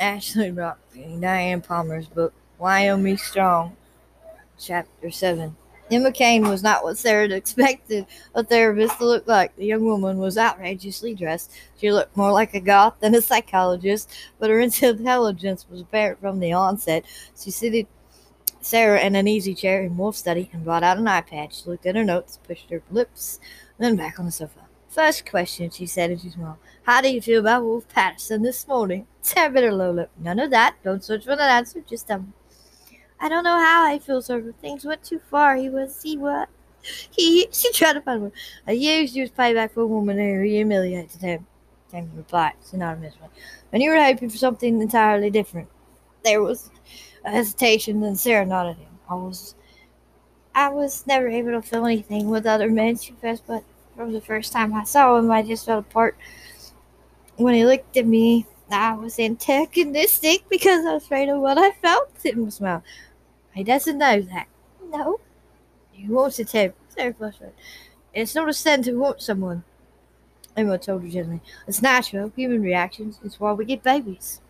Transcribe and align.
Ashley 0.00 0.50
brought 0.50 0.78
Diana 0.94 1.60
Palmer's 1.60 2.06
book, 2.08 2.32
Wyoming 2.58 3.18
Strong, 3.18 3.76
Chapter 4.58 5.10
7. 5.10 5.54
Emma 5.90 6.10
Cain 6.10 6.48
was 6.48 6.62
not 6.62 6.82
what 6.82 6.96
Sarah 6.96 7.22
had 7.22 7.32
expected 7.32 8.06
a 8.34 8.42
therapist 8.42 8.96
to 8.96 9.04
look 9.04 9.26
like. 9.26 9.54
The 9.56 9.66
young 9.66 9.84
woman 9.84 10.16
was 10.16 10.38
outrageously 10.38 11.14
dressed. 11.14 11.52
She 11.76 11.92
looked 11.92 12.16
more 12.16 12.32
like 12.32 12.54
a 12.54 12.60
goth 12.60 12.94
than 13.00 13.14
a 13.14 13.20
psychologist, 13.20 14.10
but 14.38 14.48
her 14.48 14.60
intelligence 14.60 15.66
was 15.68 15.82
apparent 15.82 16.18
from 16.18 16.40
the 16.40 16.54
onset. 16.54 17.04
She 17.38 17.50
seated 17.50 17.86
Sarah 18.62 19.00
in 19.00 19.16
an 19.16 19.28
easy 19.28 19.54
chair 19.54 19.82
in 19.82 19.98
Wolf's 19.98 20.18
study 20.18 20.48
and 20.54 20.64
brought 20.64 20.82
out 20.82 20.96
an 20.96 21.04
iPad. 21.04 21.52
She 21.52 21.68
looked 21.68 21.84
at 21.84 21.96
her 21.96 22.04
notes, 22.04 22.38
pushed 22.46 22.70
her 22.70 22.82
lips, 22.90 23.38
then 23.76 23.96
back 23.96 24.18
on 24.18 24.24
the 24.24 24.32
sofa. 24.32 24.59
First 24.90 25.24
question, 25.24 25.70
she 25.70 25.86
said 25.86 26.10
as 26.10 26.22
she 26.22 26.30
smiled. 26.30 26.56
How 26.82 27.00
do 27.00 27.08
you 27.08 27.22
feel 27.22 27.38
about 27.38 27.62
Wolf 27.62 27.88
Patterson 27.88 28.42
this 28.42 28.66
morning? 28.66 29.06
Sarah 29.22 29.48
bit 29.48 29.62
her 29.62 29.72
low. 29.72 30.08
None 30.18 30.40
of 30.40 30.50
that. 30.50 30.74
Don't 30.82 31.04
search 31.04 31.24
for 31.24 31.30
an 31.30 31.38
answer. 31.38 31.80
Just 31.88 32.08
tell 32.08 32.18
me. 32.18 32.26
I 33.20 33.28
don't 33.28 33.44
know 33.44 33.56
how 33.56 33.86
I 33.86 34.00
feel, 34.00 34.20
sir. 34.20 34.52
Things 34.60 34.84
went 34.84 35.04
too 35.04 35.20
far. 35.30 35.54
He 35.54 35.68
was, 35.68 36.02
he 36.02 36.16
what? 36.16 36.48
he, 37.12 37.46
she 37.52 37.72
tried 37.72 37.92
to 37.92 38.00
find 38.00 38.22
one. 38.22 38.32
I 38.66 38.72
used 38.72 39.14
you 39.14 39.22
as 39.22 39.30
payback 39.30 39.70
for 39.70 39.82
a 39.82 39.86
woman 39.86 40.18
who 40.18 40.42
humiliated 40.42 41.20
him. 41.20 41.46
Came 41.92 42.10
reply, 42.16 42.54
synonymous 42.60 43.14
one. 43.20 43.30
When 43.70 43.82
you 43.82 43.90
were 43.90 44.02
hoping 44.02 44.28
for 44.28 44.38
something 44.38 44.82
entirely 44.82 45.30
different, 45.30 45.68
there 46.24 46.42
was 46.42 46.68
a 47.24 47.30
hesitation, 47.30 48.00
then 48.00 48.16
Sarah 48.16 48.44
nodded 48.44 48.78
him. 48.78 48.98
I 49.08 49.14
was, 49.14 49.54
I 50.52 50.68
was 50.68 51.06
never 51.06 51.28
able 51.28 51.52
to 51.52 51.62
feel 51.62 51.86
anything 51.86 52.28
with 52.28 52.44
other 52.46 52.68
men, 52.68 52.96
she 52.96 53.08
confessed, 53.08 53.44
but 53.46 53.64
from 54.00 54.14
the 54.14 54.20
first 54.22 54.50
time 54.50 54.72
I 54.72 54.84
saw 54.84 55.18
him, 55.18 55.30
I 55.30 55.42
just 55.42 55.66
felt 55.66 55.84
apart. 55.84 56.16
When 57.36 57.54
he 57.54 57.66
looked 57.66 57.98
at 57.98 58.06
me, 58.06 58.46
I 58.70 58.94
was 58.94 59.18
antagonistic 59.18 60.48
because 60.48 60.86
I 60.86 60.94
was 60.94 61.04
afraid 61.04 61.28
of 61.28 61.38
what 61.40 61.58
I 61.58 61.72
felt. 61.72 62.18
Tim 62.18 62.50
smiled. 62.50 62.80
He 63.52 63.62
doesn't 63.62 63.98
know 63.98 64.22
that. 64.22 64.46
No. 64.88 65.20
You 65.94 66.14
wanted 66.14 66.50
him. 66.50 66.72
Sarah 66.88 67.12
flushed. 67.12 67.42
It's 68.14 68.34
not 68.34 68.48
a 68.48 68.54
sin 68.54 68.82
to 68.84 68.94
want 68.94 69.20
someone. 69.20 69.64
Emma 70.56 70.78
told 70.78 71.02
her 71.02 71.08
gently. 71.08 71.42
It's 71.68 71.82
natural, 71.82 72.32
human 72.34 72.62
reactions. 72.62 73.20
It's 73.22 73.38
why 73.38 73.52
we 73.52 73.66
get 73.66 73.82
babies. 73.82 74.40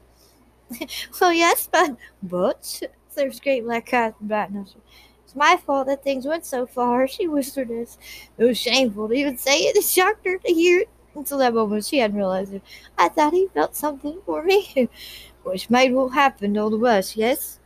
well, 1.20 1.32
yes, 1.32 1.68
but 1.72 1.96
but 2.22 2.84
Sarah's 3.08 3.40
great 3.40 3.64
black 3.64 3.92
eyes 3.92 4.12
and 4.20 4.28
bright 4.28 4.52
nostrils. 4.52 4.84
It's 5.30 5.36
my 5.36 5.56
fault 5.64 5.86
that 5.86 6.02
things 6.02 6.26
went 6.26 6.44
so 6.44 6.66
far, 6.66 7.06
she 7.06 7.28
whispered 7.28 7.70
as 7.70 7.96
it 8.36 8.42
was 8.44 8.58
shameful 8.58 9.06
to 9.06 9.14
even 9.14 9.36
say 9.36 9.60
it. 9.60 9.76
It 9.76 9.84
shocked 9.84 10.26
her 10.26 10.38
to 10.38 10.52
hear 10.52 10.80
it. 10.80 10.88
Until 11.14 11.38
that 11.38 11.54
moment, 11.54 11.84
she 11.84 11.98
hadn't 11.98 12.16
realized 12.16 12.52
it. 12.52 12.62
I 12.98 13.08
thought 13.08 13.32
he 13.32 13.46
felt 13.54 13.76
something 13.76 14.20
for 14.26 14.42
me, 14.42 14.88
which 15.44 15.70
made 15.70 15.92
what 15.92 16.08
happened 16.14 16.58
all 16.58 16.68
the 16.68 16.78
worse, 16.78 17.14
yes? 17.16 17.60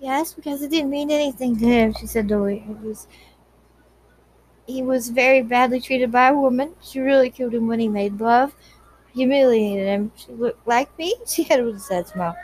Yes, 0.00 0.34
because 0.34 0.62
it 0.62 0.70
didn't 0.70 0.90
mean 0.90 1.10
anything 1.10 1.58
to 1.58 1.66
him, 1.66 1.94
she 1.94 2.06
said 2.06 2.28
dully. 2.28 2.64
It 2.68 2.80
was 2.80 3.08
he 4.66 4.82
was 4.82 5.08
very 5.10 5.42
badly 5.42 5.80
treated 5.80 6.10
by 6.12 6.28
a 6.28 6.34
woman. 6.34 6.74
She 6.82 7.00
really 7.00 7.30
killed 7.30 7.54
him 7.54 7.66
when 7.66 7.80
he 7.80 7.88
made 7.88 8.20
love. 8.20 8.54
Humiliated 9.14 9.86
him. 9.86 10.12
She 10.16 10.32
looked 10.32 10.66
like 10.66 10.96
me. 10.98 11.14
She 11.26 11.44
had 11.44 11.60
a 11.60 11.78
sad 11.78 12.08
smile. 12.08 12.36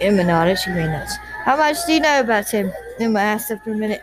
Emma 0.00 0.24
nodded. 0.24 0.58
She 0.58 0.70
made 0.70 0.90
notes. 0.90 1.16
How 1.44 1.56
much 1.56 1.76
do 1.86 1.92
you 1.92 2.00
know 2.00 2.20
about 2.20 2.50
him? 2.50 2.72
Emma 2.98 3.20
asked 3.20 3.50
after 3.50 3.72
a 3.72 3.76
minute. 3.76 4.00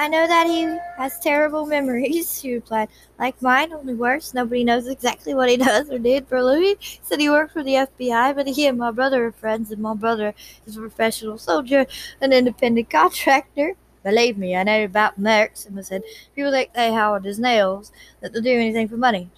I 0.00 0.06
know 0.06 0.28
that 0.28 0.46
he 0.46 0.62
has 0.96 1.18
terrible 1.18 1.66
memories, 1.66 2.40
she 2.40 2.54
replied. 2.54 2.88
Like 3.18 3.42
mine, 3.42 3.72
only 3.72 3.94
worse. 3.94 4.32
Nobody 4.32 4.62
knows 4.62 4.86
exactly 4.86 5.34
what 5.34 5.50
he 5.50 5.56
does 5.56 5.90
or 5.90 5.98
did 5.98 6.28
for 6.28 6.40
living. 6.40 6.76
He 6.78 7.00
said 7.02 7.18
he 7.18 7.28
worked 7.28 7.52
for 7.52 7.64
the 7.64 7.74
FBI, 7.74 8.36
but 8.36 8.46
he 8.46 8.68
and 8.68 8.78
my 8.78 8.92
brother 8.92 9.26
are 9.26 9.32
friends, 9.32 9.72
and 9.72 9.82
my 9.82 9.94
brother 9.94 10.34
is 10.66 10.76
a 10.76 10.80
professional 10.80 11.36
soldier, 11.36 11.84
an 12.20 12.32
independent 12.32 12.90
contractor. 12.90 13.74
Believe 14.04 14.38
me, 14.38 14.54
I 14.54 14.62
know 14.62 14.84
about 14.84 15.20
mercs. 15.20 15.66
Emma 15.66 15.82
said, 15.82 16.04
people 16.36 16.52
think 16.52 16.72
they 16.74 16.92
hard 16.92 17.26
as 17.26 17.40
nails, 17.40 17.90
that 18.20 18.32
they'll 18.32 18.40
do 18.40 18.52
anything 18.52 18.86
for 18.86 18.96
money. 18.96 19.28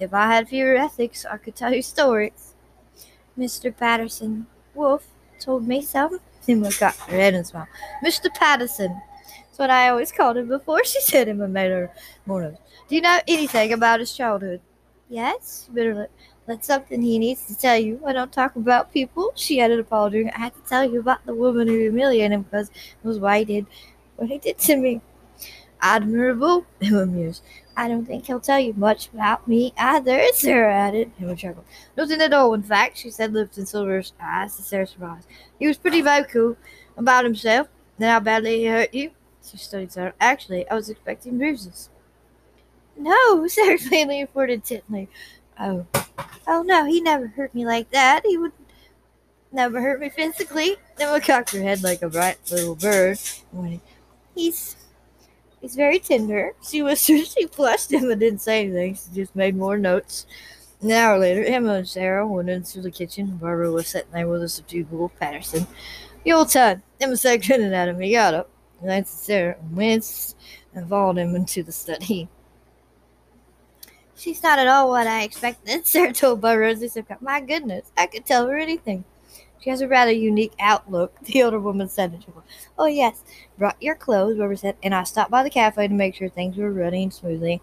If 0.00 0.14
I 0.14 0.26
had 0.26 0.48
fewer 0.48 0.74
ethics, 0.74 1.26
I 1.26 1.36
could 1.36 1.54
tell 1.54 1.74
you 1.74 1.82
stories. 1.82 2.51
Mr. 3.38 3.76
Patterson 3.76 4.46
Wolf 4.74 5.06
told 5.40 5.66
me 5.66 5.82
so. 5.82 6.20
Emma 6.48 6.70
got 6.78 6.94
head 6.96 7.34
and 7.34 7.46
smiled. 7.46 7.68
Mr. 8.04 8.32
Patterson, 8.34 9.00
that's 9.26 9.58
what 9.58 9.70
I 9.70 9.88
always 9.88 10.10
called 10.10 10.36
him 10.36 10.48
before 10.48 10.84
she 10.84 11.00
said 11.00 11.28
him 11.28 11.40
and 11.40 11.52
made 11.52 11.70
her 11.70 11.90
more. 12.26 12.42
Do 12.42 12.94
you 12.94 13.00
know 13.00 13.20
anything 13.28 13.72
about 13.72 14.00
his 14.00 14.12
childhood? 14.12 14.60
Yes, 15.08 15.68
bitterly. 15.72 16.06
That's 16.46 16.66
something 16.66 17.00
he 17.00 17.18
needs 17.18 17.46
to 17.46 17.56
tell 17.56 17.78
you. 17.78 18.00
I 18.04 18.12
don't 18.12 18.32
talk 18.32 18.56
about 18.56 18.92
people, 18.92 19.32
she 19.36 19.60
added, 19.60 19.78
apologizing. 19.78 20.30
I 20.30 20.38
had 20.38 20.54
to 20.54 20.60
tell 20.68 20.84
you 20.90 20.98
about 21.00 21.24
the 21.24 21.34
woman 21.34 21.68
who 21.68 21.78
humiliated 21.78 22.32
him 22.32 22.42
because 22.42 22.68
it 22.70 23.06
was 23.06 23.20
why 23.20 23.40
he 23.40 23.44
did 23.44 23.66
what 24.16 24.28
he 24.28 24.38
did 24.38 24.58
to 24.58 24.76
me. 24.76 25.00
Admirable, 25.82 26.64
Emma 26.80 27.04
mused. 27.04 27.42
I 27.76 27.88
don't 27.88 28.06
think 28.06 28.26
he'll 28.26 28.40
tell 28.40 28.60
you 28.60 28.72
much 28.74 29.08
about 29.12 29.48
me 29.48 29.74
either, 29.76 30.22
Sarah 30.32 30.72
added. 30.72 31.10
Emma 31.20 31.34
chuckled. 31.34 31.64
Nothing 31.96 32.20
at 32.20 32.32
all, 32.32 32.54
in 32.54 32.62
fact, 32.62 32.98
she 32.98 33.10
said, 33.10 33.32
lifting 33.32 33.66
Silver's 33.66 34.12
eyes 34.20 34.56
to 34.56 34.62
Sarah's 34.62 34.90
surprise. 34.90 35.26
He 35.58 35.66
was 35.66 35.76
pretty 35.76 36.00
vocal 36.00 36.56
about 36.96 37.24
himself 37.24 37.68
and 37.98 38.06
how 38.06 38.20
badly 38.20 38.60
he 38.60 38.66
hurt 38.66 38.94
you. 38.94 39.10
She 39.44 39.56
studied 39.56 39.92
Sarah. 39.92 40.14
Actually, 40.20 40.68
I 40.68 40.74
was 40.74 40.88
expecting 40.88 41.36
bruises. 41.38 41.90
No, 42.96 43.46
Sarah 43.48 43.78
plainly 43.78 44.20
reported 44.20 44.54
intently. 44.54 45.08
Oh. 45.58 45.86
Oh 46.46 46.62
no, 46.62 46.84
he 46.86 47.00
never 47.00 47.28
hurt 47.28 47.54
me 47.54 47.64
like 47.64 47.90
that. 47.90 48.22
He 48.24 48.36
would 48.36 48.52
never 49.50 49.80
hurt 49.80 50.00
me 50.00 50.08
physically. 50.08 50.76
Then 50.96 51.08
Emma 51.08 51.20
cocked 51.20 51.52
her 51.52 51.62
head 51.62 51.82
like 51.82 52.02
a 52.02 52.08
bright 52.08 52.38
little 52.50 52.74
bird. 52.74 53.18
He's 54.34 54.76
he's 55.62 55.74
very 55.74 55.98
tender. 55.98 56.52
She 56.62 56.82
whispered. 56.82 57.26
She 57.26 57.46
flushed 57.46 57.92
him 57.92 58.04
Emma 58.04 58.16
didn't 58.16 58.42
say 58.42 58.64
anything. 58.66 58.96
She 58.96 59.14
just 59.14 59.34
made 59.34 59.56
more 59.56 59.78
notes. 59.78 60.26
An 60.82 60.90
hour 60.90 61.18
later, 61.18 61.42
Emma 61.44 61.74
and 61.74 61.88
Sarah 61.88 62.26
went 62.26 62.50
into 62.50 62.82
the 62.82 62.90
kitchen. 62.90 63.38
Barbara 63.38 63.72
was 63.72 63.86
sitting 63.86 64.10
there 64.12 64.28
with 64.28 64.42
a 64.42 64.48
subdued 64.48 64.90
Wolf 64.90 65.12
Patterson. 65.18 65.66
The 66.24 66.32
old 66.32 66.50
time. 66.50 66.82
Emma 67.00 67.16
said, 67.16 67.46
grinning 67.46 67.72
at 67.72 67.88
him. 67.88 68.00
He 68.00 68.12
got 68.12 68.34
up 68.34 68.50
glanced 68.82 69.14
at 69.14 69.24
Sarah, 69.24 69.56
and 69.60 69.76
winced, 69.76 70.36
and 70.74 70.88
followed 70.88 71.18
him 71.18 71.34
into 71.34 71.62
the 71.62 71.72
study. 71.72 72.28
She's 74.16 74.42
not 74.42 74.58
at 74.58 74.68
all 74.68 74.88
what 74.88 75.06
I 75.06 75.22
expected, 75.22 75.86
Sarah 75.86 76.12
told 76.12 76.40
Barbara 76.40 76.74
Bud 76.74 76.82
Rosie. 76.82 77.04
My 77.20 77.40
goodness, 77.40 77.90
I 77.96 78.06
could 78.06 78.26
tell 78.26 78.46
her 78.46 78.58
anything. 78.58 79.04
She 79.62 79.70
has 79.70 79.80
a 79.80 79.88
rather 79.88 80.10
unique 80.10 80.54
outlook, 80.58 81.16
the 81.22 81.42
older 81.42 81.60
woman 81.60 81.88
said. 81.88 82.24
Oh, 82.78 82.86
yes, 82.86 83.22
brought 83.58 83.80
your 83.80 83.94
clothes, 83.94 84.36
Barbara 84.36 84.56
said, 84.56 84.76
and 84.82 84.94
I 84.94 85.04
stopped 85.04 85.30
by 85.30 85.42
the 85.42 85.50
cafe 85.50 85.86
to 85.86 85.94
make 85.94 86.16
sure 86.16 86.28
things 86.28 86.56
were 86.56 86.72
running 86.72 87.10
smoothly. 87.10 87.62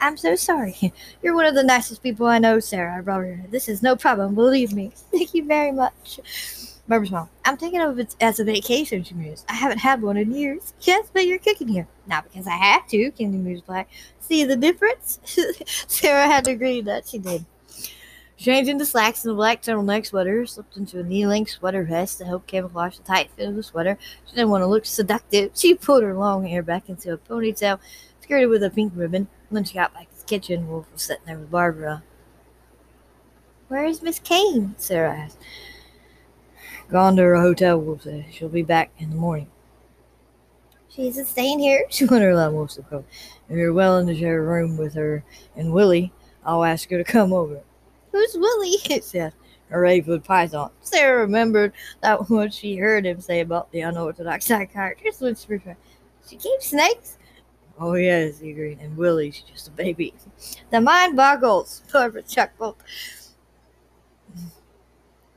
I'm 0.00 0.16
so 0.16 0.36
sorry. 0.36 0.92
You're 1.22 1.34
one 1.34 1.46
of 1.46 1.54
the 1.54 1.62
nicest 1.62 2.02
people 2.02 2.26
I 2.26 2.38
know, 2.38 2.60
Sarah. 2.60 3.02
Her. 3.02 3.44
This 3.50 3.68
is 3.68 3.82
no 3.82 3.96
problem, 3.96 4.34
believe 4.34 4.72
me. 4.72 4.92
Thank 5.12 5.32
you 5.32 5.44
very 5.44 5.72
much. 5.72 6.20
Barbara 6.88 7.06
smiled. 7.06 7.28
I'm 7.44 7.56
thinking 7.56 7.80
of 7.80 7.98
it 7.98 8.14
as 8.20 8.40
a 8.40 8.44
vacation, 8.44 9.04
she 9.04 9.14
mused. 9.14 9.46
I 9.48 9.54
haven't 9.54 9.78
had 9.78 10.02
one 10.02 10.16
in 10.16 10.32
years. 10.32 10.74
Yes, 10.80 11.08
but 11.12 11.26
you're 11.26 11.38
cooking 11.38 11.68
here. 11.68 11.86
Not 12.06 12.24
because 12.24 12.46
I 12.46 12.56
have 12.56 12.86
to, 12.88 13.10
Candy 13.12 13.38
mused 13.38 13.66
back. 13.66 13.88
See 14.18 14.44
the 14.44 14.56
difference? 14.56 15.20
Sarah 15.86 16.26
had 16.26 16.44
to 16.44 16.50
agree 16.50 16.82
that 16.82 17.08
she 17.08 17.18
did. 17.18 17.46
Changed 18.36 18.70
into 18.70 18.84
slacks 18.84 19.24
and 19.24 19.32
a 19.32 19.36
black 19.36 19.62
turtleneck 19.62 20.06
sweater, 20.06 20.44
slipped 20.46 20.76
into 20.76 20.98
a 20.98 21.02
knee-length 21.04 21.50
sweater 21.50 21.84
vest 21.84 22.18
to 22.18 22.24
help 22.24 22.46
camouflage 22.46 22.96
the 22.96 23.04
tight 23.04 23.30
fit 23.36 23.48
of 23.48 23.54
the 23.54 23.62
sweater. 23.62 23.96
She 24.26 24.34
didn't 24.34 24.50
want 24.50 24.62
to 24.62 24.66
look 24.66 24.84
seductive. 24.84 25.52
She 25.54 25.74
pulled 25.74 26.02
her 26.02 26.14
long 26.14 26.46
hair 26.46 26.62
back 26.62 26.88
into 26.88 27.12
a 27.12 27.18
ponytail, 27.18 27.78
skirted 28.20 28.48
with 28.48 28.64
a 28.64 28.70
pink 28.70 28.92
ribbon. 28.96 29.28
When 29.50 29.64
she 29.64 29.74
got 29.74 29.94
back 29.94 30.10
to 30.10 30.18
the 30.18 30.24
kitchen, 30.24 30.68
Wolf 30.68 30.86
was 30.92 31.02
sitting 31.02 31.24
there 31.26 31.38
with 31.38 31.50
Barbara. 31.50 32.02
Where 33.68 33.84
is 33.84 34.02
Miss 34.02 34.18
Cain? 34.18 34.74
Sarah 34.76 35.14
asked. 35.14 35.38
Gone 36.90 37.16
to 37.16 37.22
her 37.22 37.40
hotel, 37.40 37.78
Wolf 37.78 38.02
said. 38.02 38.26
She'll 38.32 38.48
be 38.48 38.62
back 38.62 38.90
in 38.98 39.10
the 39.10 39.16
morning. 39.16 39.50
She 40.88 41.08
isn't 41.08 41.26
staying 41.26 41.58
here? 41.58 41.86
She 41.90 42.06
went 42.06 42.24
her 42.24 42.50
Wolf 42.50 42.72
said. 42.72 42.84
If 42.90 43.56
you're 43.56 43.72
willing 43.72 44.06
to 44.08 44.14
share 44.14 44.40
a 44.40 44.46
room 44.46 44.76
with 44.76 44.94
her 44.94 45.24
and 45.54 45.72
Willie, 45.72 46.12
I'll 46.44 46.64
ask 46.64 46.90
her 46.90 46.98
to 46.98 47.04
come 47.04 47.32
over. 47.32 47.60
Who's 48.12 48.34
Willie? 48.34 48.76
It 48.90 49.04
said. 49.04 49.32
A 49.70 49.78
Raven 49.80 50.20
python. 50.20 50.70
Sarah 50.82 51.20
remembered 51.20 51.72
that 52.02 52.28
what 52.28 52.52
she 52.52 52.76
heard 52.76 53.06
him 53.06 53.22
say 53.22 53.40
about 53.40 53.72
the 53.72 53.80
unorthodox 53.80 54.44
psychiatrist 54.44 55.22
She 56.28 56.36
keeps 56.36 56.66
snakes? 56.66 57.16
Oh, 57.80 57.94
yes, 57.94 58.38
he 58.38 58.50
agreed. 58.50 58.80
And 58.80 58.94
Willie's 58.98 59.40
just 59.40 59.68
a 59.68 59.70
baby. 59.70 60.12
The 60.70 60.80
mind 60.80 61.16
boggles, 61.16 61.82
Barbara 61.92 62.22
chuckled. 62.22 62.76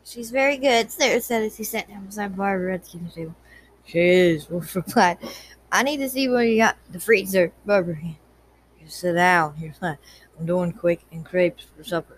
She's 0.04 0.32
very 0.32 0.58
good, 0.58 0.92
Sarah 0.92 1.22
said 1.22 1.44
as 1.44 1.56
he 1.56 1.64
sat 1.64 1.88
down 1.88 2.06
beside 2.06 2.36
Barbara 2.36 2.76
at 2.76 2.84
the 2.84 2.90
kitchen 2.92 3.10
table. 3.10 3.36
She 3.86 4.00
is, 4.00 4.50
Wolf 4.50 4.76
replied. 4.76 5.18
I 5.72 5.84
need 5.84 5.98
to 5.98 6.10
see 6.10 6.28
what 6.28 6.42
you 6.42 6.58
got 6.58 6.76
in 6.88 6.94
the 6.94 7.00
freezer, 7.00 7.54
Barbara. 7.66 7.98
You 8.02 8.16
sit 8.88 9.14
down, 9.14 9.56
he 9.56 9.68
replied. 9.68 9.98
I'm 10.38 10.46
doing 10.46 10.74
quick 10.74 11.06
and 11.12 11.26
crepes 11.26 11.66
for 11.76 11.84
supper. 11.86 12.18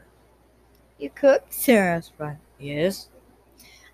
You 0.97 1.09
cook? 1.11 1.43
Sarah 1.49 1.97
asked 1.97 2.13
Yes. 2.59 3.09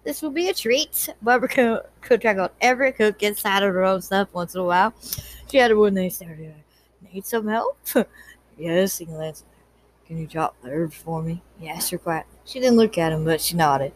This 0.03 0.21
will 0.21 0.31
be 0.31 0.49
a 0.49 0.53
treat. 0.53 1.09
Barbara 1.21 1.49
co- 1.49 1.85
could 2.01 2.25
on 2.25 2.49
every 2.61 2.91
cook 2.91 3.23
inside 3.23 3.63
of 3.63 3.73
her 3.73 3.83
own 3.83 4.01
stuff 4.01 4.33
once 4.33 4.53
in 4.55 4.61
a 4.61 4.65
while. 4.65 4.93
She 5.49 5.57
had 5.57 5.75
when 5.75 5.93
they 5.93 6.09
started. 6.09 6.53
Need 7.13 7.25
some 7.25 7.47
help? 7.47 7.77
yes, 8.57 8.97
he 8.97 9.05
glanced 9.05 9.45
Can 10.07 10.17
you 10.17 10.27
chop 10.27 10.55
the 10.61 10.69
herbs 10.69 10.95
for 10.95 11.21
me? 11.21 11.41
He 11.59 11.69
asked 11.69 11.91
her 11.91 11.97
quietly. 11.97 12.37
She 12.45 12.59
didn't 12.59 12.77
look 12.77 12.97
at 12.97 13.13
him, 13.13 13.23
but 13.23 13.39
she 13.39 13.55
nodded. 13.55 13.93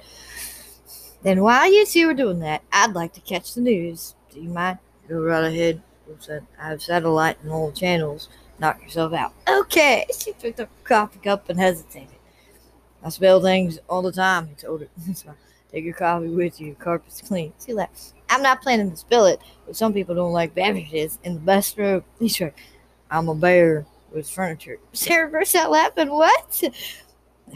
Then 1.23 1.41
while 1.41 1.71
you 1.71 1.85
two 1.85 2.09
are 2.09 2.13
doing 2.13 2.39
that, 2.39 2.61
I'd 2.71 2.93
like 2.93 3.13
to 3.13 3.21
catch 3.21 3.53
the 3.53 3.61
news. 3.61 4.15
Do 4.31 4.39
you 4.39 4.49
mind? 4.49 4.77
Go 5.09 5.19
right 5.19 5.43
ahead. 5.43 5.81
I 6.59 6.69
have 6.69 6.81
satellite 6.81 7.37
and 7.41 7.51
all 7.51 7.71
channels. 7.71 8.29
Knock 8.59 8.81
yourself 8.81 9.13
out. 9.13 9.33
Okay. 9.47 10.05
She 10.17 10.33
picked 10.33 10.59
up 10.59 10.69
a 10.69 10.87
coffee 10.87 11.19
cup 11.19 11.49
and 11.49 11.59
hesitated. 11.59 12.16
I 13.07 13.09
spell 13.09 13.41
things 13.41 13.79
all 13.87 14.01
the 14.01 14.11
time, 14.11 14.49
he 14.49 14.55
told 14.55 14.81
her. 14.81 14.87
Take 15.71 15.85
your 15.85 15.93
coffee 15.93 16.27
with 16.27 16.59
you. 16.59 16.75
Carpet's 16.75 17.21
clean. 17.21 17.53
See 17.57 17.71
that? 17.71 17.89
I'm 18.29 18.41
not 18.41 18.61
planning 18.61 18.91
to 18.91 18.97
spill 18.97 19.27
it, 19.27 19.39
but 19.65 19.77
some 19.77 19.93
people 19.93 20.13
don't 20.13 20.33
like 20.33 20.53
beverages 20.53 21.17
in 21.23 21.35
the 21.35 21.39
best 21.39 21.77
room. 21.77 22.03
He's 22.19 22.41
right. 22.41 22.53
I'm 23.09 23.29
a 23.29 23.35
bear 23.35 23.85
with 24.11 24.29
furniture. 24.29 24.79
Sarah 24.91 25.29
burst 25.29 25.55
out 25.55 25.71
laughing. 25.71 26.09
What? 26.09 26.61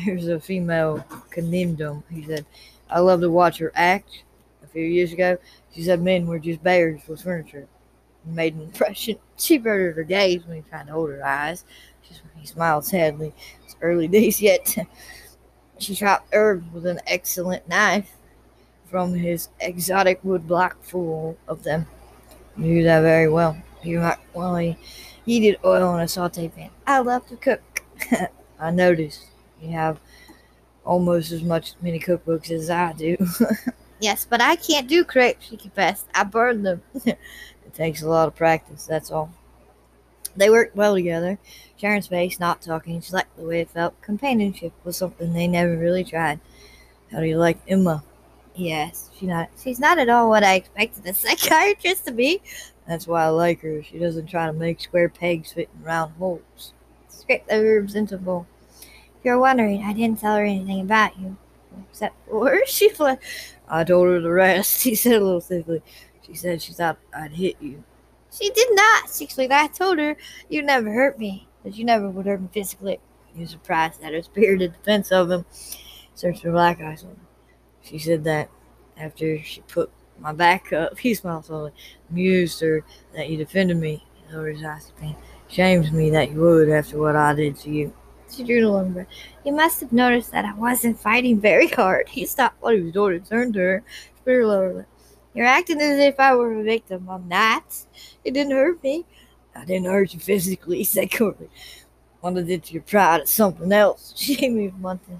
There's 0.05 0.29
a 0.29 0.39
female 0.39 1.03
conundrum. 1.31 2.05
He 2.09 2.23
said, 2.23 2.45
I 2.89 2.99
love 2.99 3.19
to 3.19 3.29
watch 3.29 3.57
her 3.57 3.73
act. 3.75 4.23
A 4.63 4.67
few 4.67 4.83
years 4.83 5.11
ago, 5.11 5.37
she 5.73 5.83
said 5.83 6.01
men 6.01 6.27
were 6.27 6.39
just 6.39 6.63
bears 6.63 7.01
with 7.09 7.23
furniture. 7.23 7.67
It 8.25 8.31
made 8.31 8.55
an 8.55 8.61
impression. 8.61 9.17
She 9.35 9.57
averted 9.57 9.97
her 9.97 10.03
gaze 10.05 10.47
when 10.47 10.63
he 10.63 10.69
tried 10.69 10.87
to 10.87 10.93
hold 10.93 11.09
her 11.09 11.25
eyes. 11.25 11.65
He 12.39 12.47
smiled 12.47 12.85
sadly. 12.85 13.33
It's 13.65 13.75
early 13.81 14.07
days 14.07 14.41
yet. 14.41 14.77
She 15.81 15.95
chopped 15.95 16.29
herbs 16.31 16.71
with 16.71 16.85
an 16.85 16.99
excellent 17.07 17.67
knife 17.67 18.15
from 18.85 19.15
his 19.15 19.49
exotic 19.59 20.23
wood 20.23 20.47
block 20.47 20.77
full 20.83 21.37
of 21.47 21.63
them. 21.63 21.87
He 22.55 22.63
knew 22.63 22.83
that 22.83 23.01
very 23.01 23.27
well. 23.27 23.57
He 23.81 23.95
while 23.95 24.55
he 24.57 24.77
heated 25.25 25.59
oil 25.65 25.95
in 25.95 26.01
a 26.01 26.07
saute 26.07 26.49
pan. 26.49 26.69
I 26.85 26.99
love 26.99 27.25
to 27.29 27.35
cook. 27.35 27.83
I 28.59 28.69
noticed 28.69 29.25
you 29.59 29.71
have 29.71 29.99
almost 30.85 31.31
as 31.31 31.41
much 31.41 31.73
many 31.81 31.99
cookbooks 31.99 32.51
as 32.51 32.69
I 32.69 32.93
do. 32.93 33.17
yes, 33.99 34.27
but 34.29 34.39
I 34.39 34.57
can't 34.57 34.87
do 34.87 35.03
crepes, 35.03 35.47
she 35.47 35.57
confessed. 35.57 36.05
I 36.13 36.25
burned 36.25 36.63
them. 36.63 36.83
it 37.05 37.17
takes 37.73 38.03
a 38.03 38.07
lot 38.07 38.27
of 38.27 38.35
practice, 38.35 38.85
that's 38.85 39.09
all. 39.09 39.33
They 40.35 40.49
worked 40.49 40.75
well 40.75 40.95
together. 40.95 41.37
Sharon's 41.77 42.07
face, 42.07 42.39
not 42.39 42.61
talking, 42.61 43.01
she 43.01 43.11
liked 43.11 43.35
the 43.35 43.43
way 43.43 43.61
it 43.61 43.69
felt. 43.69 43.99
Companionship 44.01 44.73
was 44.83 44.97
something 44.97 45.33
they 45.33 45.47
never 45.47 45.75
really 45.75 46.03
tried. 46.03 46.39
How 47.11 47.19
do 47.19 47.25
you 47.25 47.37
like 47.37 47.57
Emma? 47.67 48.03
Yes, 48.55 49.09
she 49.17 49.25
not. 49.25 49.49
She's 49.61 49.79
not 49.79 49.97
at 49.97 50.09
all 50.09 50.29
what 50.29 50.43
I 50.43 50.55
expected 50.55 51.05
a 51.07 51.13
psychiatrist 51.13 52.05
to 52.05 52.11
be. 52.11 52.41
That's 52.87 53.07
why 53.07 53.23
I 53.23 53.29
like 53.29 53.61
her. 53.61 53.83
She 53.83 53.99
doesn't 53.99 54.27
try 54.27 54.47
to 54.47 54.53
make 54.53 54.81
square 54.81 55.09
pegs 55.09 55.53
fit 55.53 55.69
in 55.75 55.83
round 55.83 56.13
holes. 56.17 56.73
Scrape 57.07 57.47
the 57.47 57.55
herbs 57.55 57.95
into 57.95 58.17
bowl. 58.17 58.47
If 58.81 59.25
you're 59.25 59.39
wondering, 59.39 59.83
I 59.83 59.93
didn't 59.93 60.19
tell 60.19 60.35
her 60.35 60.43
anything 60.43 60.81
about 60.81 61.17
you. 61.19 61.37
Except 61.89 62.15
for 62.27 62.61
she 62.65 62.89
fled. 62.89 63.19
I 63.67 63.83
told 63.83 64.07
her 64.07 64.19
the 64.19 64.31
rest, 64.31 64.83
he 64.83 64.95
said 64.95 65.21
a 65.21 65.23
little 65.23 65.41
thickly. 65.41 65.81
She 66.25 66.33
said 66.33 66.61
she 66.61 66.73
thought 66.73 66.97
I'd 67.15 67.31
hit 67.31 67.57
you. 67.61 67.83
She 68.31 68.49
did 68.49 68.69
not. 68.71 69.09
Secretly, 69.09 69.47
I 69.51 69.67
told 69.67 69.99
her 69.99 70.15
you 70.49 70.61
never 70.61 70.91
hurt 70.91 71.19
me, 71.19 71.47
that 71.63 71.75
you 71.75 71.83
never 71.83 72.09
would 72.09 72.25
hurt 72.25 72.41
me 72.41 72.49
physically. 72.51 72.99
He 73.33 73.41
was 73.41 73.49
surprised 73.49 74.01
at 74.03 74.13
her 74.13 74.21
spirited 74.21 74.73
defense 74.73 75.11
of 75.11 75.29
him. 75.29 75.45
Searched 76.15 76.43
her 76.43 76.51
black 76.51 76.81
eyes 76.81 77.03
on 77.03 77.11
him. 77.11 77.27
She 77.81 77.97
said 77.97 78.23
that 78.25 78.49
after 78.97 79.41
she 79.41 79.61
put 79.61 79.91
my 80.19 80.33
back 80.33 80.71
up, 80.71 80.97
he 80.99 81.13
smiled 81.13 81.45
slowly, 81.45 81.71
amused 82.09 82.59
her 82.61 82.83
that 83.13 83.29
you 83.29 83.37
defended 83.37 83.77
me. 83.77 84.03
He 84.27 84.35
lowered 84.35 84.55
his 84.55 84.65
eyes 84.65 84.85
to 84.85 84.93
pain. 84.93 85.15
Shames 85.47 85.91
me 85.91 86.09
that 86.11 86.31
you 86.31 86.39
would 86.39 86.69
after 86.69 86.97
what 86.97 87.15
I 87.15 87.33
did 87.33 87.57
to 87.57 87.69
you. 87.69 87.93
She 88.31 88.43
drew 88.43 88.65
a 88.65 88.69
long 88.69 88.93
breath. 88.93 89.07
You 89.43 89.51
must 89.51 89.81
have 89.81 89.91
noticed 89.91 90.31
that 90.31 90.45
I 90.45 90.53
wasn't 90.53 90.97
fighting 90.97 91.41
very 91.41 91.67
hard. 91.67 92.07
He 92.07 92.25
stopped 92.25 92.61
what 92.61 92.75
he 92.75 92.81
was 92.81 92.93
doing 92.93 93.17
and 93.17 93.25
turned 93.25 93.55
to 93.55 93.59
her, 93.59 93.83
spirit 94.21 94.47
lower. 94.47 94.87
You're 95.33 95.45
acting 95.45 95.79
as 95.79 95.97
if 95.99 96.19
I 96.19 96.35
were 96.35 96.59
a 96.59 96.63
victim. 96.63 97.07
I'm 97.09 97.27
not. 97.27 97.63
It 98.23 98.33
didn't 98.33 98.51
hurt 98.51 98.83
me. 98.83 99.05
I 99.55 99.63
didn't 99.65 99.85
hurt 99.85 100.13
you 100.13 100.19
physically, 100.19 100.83
said 100.83 101.11
Corbin. 101.11 101.49
What 102.19 102.37
I 102.37 102.41
did 102.41 102.63
to 102.65 102.73
your 102.73 102.83
pride 102.83 103.21
is 103.23 103.29
something 103.29 103.71
else. 103.71 104.13
She 104.17 104.49
moved 104.49 104.81
one 104.81 104.99
thing. 104.99 105.19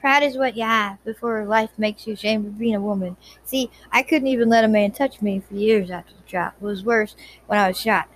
Pride 0.00 0.22
is 0.22 0.36
what 0.36 0.56
you 0.56 0.62
have 0.62 1.02
before 1.04 1.44
life 1.44 1.70
makes 1.76 2.06
you 2.06 2.12
ashamed 2.12 2.46
of 2.46 2.58
being 2.58 2.76
a 2.76 2.80
woman. 2.80 3.16
See, 3.44 3.70
I 3.90 4.02
couldn't 4.02 4.28
even 4.28 4.48
let 4.48 4.64
a 4.64 4.68
man 4.68 4.92
touch 4.92 5.20
me 5.20 5.40
for 5.40 5.54
years 5.54 5.90
after 5.90 6.12
the 6.12 6.28
shot. 6.28 6.54
It 6.60 6.64
was 6.64 6.84
worse 6.84 7.16
when 7.46 7.58
I 7.58 7.66
was 7.66 7.80
shot. 7.80 8.08